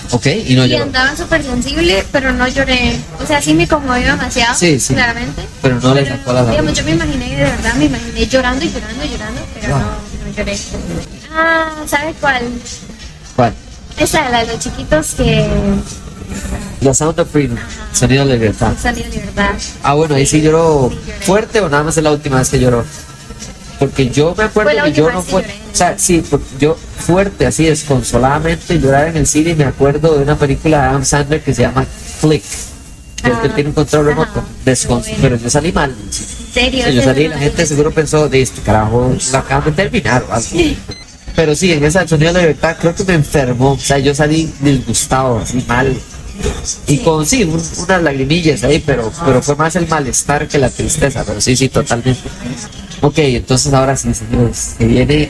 ¿Ok? 0.09 0.25
Y 0.47 0.55
no 0.55 0.65
y 0.65 0.69
lloró. 0.69 0.85
andaba 0.85 1.15
súper 1.15 1.43
sensible, 1.43 2.03
pero 2.11 2.33
no 2.33 2.47
lloré. 2.47 2.97
O 3.23 3.27
sea, 3.27 3.39
sí 3.39 3.53
me 3.53 3.67
conmovió 3.67 4.07
demasiado, 4.07 4.55
Sí, 4.55 4.79
sí. 4.79 4.95
claramente. 4.95 5.43
Pero 5.61 5.79
no 5.79 5.93
le 5.93 6.07
sacó 6.07 6.33
la 6.33 6.43
Digamos, 6.49 6.73
yo 6.73 6.83
me 6.85 6.91
imaginé, 6.91 7.29
de 7.37 7.43
verdad, 7.43 7.75
me 7.75 7.85
imaginé 7.85 8.25
llorando 8.25 8.65
y 8.65 8.71
llorando 8.71 9.05
y 9.05 9.09
llorando, 9.09 9.41
pero 9.61 9.73
Wow. 9.75 9.79
no, 9.79 9.85
no 10.25 10.35
lloré. 10.37 10.57
Ah, 11.31 11.69
¿sabe 11.85 12.15
cuál? 12.19 12.41
¿Cuál? 13.35 13.53
Esa, 13.97 14.29
la 14.29 14.41
de 14.45 14.53
los 14.53 14.59
chiquitos 14.59 15.13
que 15.15 15.47
The 16.81 16.93
Sound 16.93 17.19
of 17.19 17.29
Freedom. 17.31 17.57
Sonido 17.93 18.25
de 18.25 18.33
libertad. 18.33 18.73
salieron 18.81 19.11
de 19.11 19.19
verdad. 19.19 19.51
Ah, 19.83 19.93
bueno, 19.93 20.15
ahí 20.15 20.25
sí 20.25 20.41
lloró 20.41 20.91
fuerte 21.21 21.61
o 21.61 21.69
nada 21.69 21.83
más 21.83 21.97
es 21.97 22.03
la 22.03 22.11
última 22.11 22.39
vez 22.39 22.49
que 22.49 22.59
lloró. 22.59 22.83
Porque 23.79 24.09
yo 24.09 24.33
me 24.37 24.43
acuerdo 24.45 24.71
la 24.73 24.83
que 24.85 24.93
yo 24.93 25.11
no 25.11 25.21
fue, 25.21 25.41
o 25.41 25.75
sea, 25.75 25.95
sí, 25.99 26.23
porque 26.29 26.45
yo 26.59 26.77
fuerte, 26.97 27.45
así 27.45 27.65
desconsoladamente 27.65 28.79
llorar 28.79 29.09
en 29.09 29.17
el 29.17 29.27
cine 29.27 29.51
y 29.51 29.55
me 29.55 29.65
acuerdo 29.65 30.15
de 30.17 30.23
una 30.23 30.37
película 30.37 30.81
de 30.81 30.87
Adam 30.89 31.03
Sandler 31.05 31.41
que 31.43 31.53
se 31.53 31.63
llama 31.63 31.85
Flick. 32.19 32.43
Que 33.21 33.31
Ah, 33.31 33.39
que 33.41 33.49
tiene 33.49 33.69
un 33.69 33.75
control 33.75 34.05
remoto. 34.05 34.43
Descon- 34.65 34.99
muy 34.99 35.03
bueno. 35.03 35.17
pero 35.21 35.35
yo 35.37 35.49
salí 35.49 35.71
mal. 35.71 35.89
¿En 35.91 36.53
serio? 36.53 36.85
yo 36.89 37.01
esa 37.01 37.09
salí 37.11 37.23
y 37.23 37.27
la 37.27 37.37
gente 37.39 37.65
seguro 37.65 37.91
pensó 37.91 38.29
de 38.29 38.41
este 38.41 38.61
carajo, 38.61 39.13
la 39.31 39.39
acaban 39.39 39.65
de 39.65 39.71
terminar 39.71 40.23
o 40.29 40.33
algo. 40.33 40.47
Pero 41.35 41.55
sí, 41.55 41.71
en 41.73 41.83
esa 41.83 42.07
sonido 42.07 42.33
de 42.33 42.41
libertad 42.41 42.77
creo 42.79 42.95
que 42.95 43.03
me 43.03 43.13
enfermó. 43.15 43.73
O 43.73 43.79
sea, 43.79 43.97
yo 43.99 44.15
salí 44.15 44.51
disgustado, 44.61 45.39
así 45.39 45.63
mal. 45.67 45.95
Y 46.87 46.97
con 46.99 47.25
sí, 47.25 47.43
un- 47.43 47.61
unas 47.77 48.03
lagrimillas 48.03 48.63
ahí, 48.63 48.81
pero, 48.85 49.11
pero 49.25 49.41
fue 49.41 49.55
más 49.55 49.75
el 49.75 49.87
malestar 49.87 50.47
que 50.47 50.57
la 50.57 50.69
tristeza. 50.69 51.23
Pero 51.25 51.39
sí, 51.41 51.55
sí, 51.55 51.69
totalmente. 51.69 52.21
Ok, 53.01 53.17
entonces 53.19 53.73
ahora 53.73 53.95
sí, 53.97 54.13
señores, 54.13 54.75
se 54.77 54.85
viene 54.85 55.29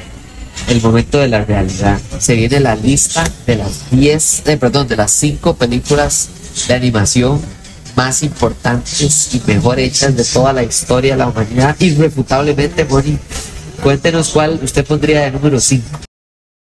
el 0.70 0.82
momento 0.82 1.18
de 1.20 1.28
la 1.28 1.44
realidad. 1.44 2.00
Se 2.20 2.36
viene 2.36 2.60
la 2.60 2.76
lista 2.76 3.24
de 3.46 3.56
las 3.58 3.90
10, 3.92 4.44
eh, 4.46 4.58
perdón, 4.58 4.88
de 4.88 4.96
las 4.96 5.12
5 5.12 5.56
películas 5.56 6.30
de 6.68 6.74
animación 6.74 7.42
más 7.96 8.24
importantes 8.24 9.30
y 9.34 9.42
mejor 9.48 9.80
hechas 9.80 10.16
de 10.16 10.24
toda 10.24 10.54
la 10.54 10.64
historia 10.64 11.14
de 11.14 11.18
la 11.20 11.28
humanidad. 11.28 11.76
Irrefutablemente, 11.80 12.84
Moni, 12.86 13.18
cuéntenos 13.86 14.30
cuál 14.30 14.60
usted 14.64 14.84
pondría 14.84 15.22
de 15.22 15.32
número 15.32 15.60
5. 15.60 16.05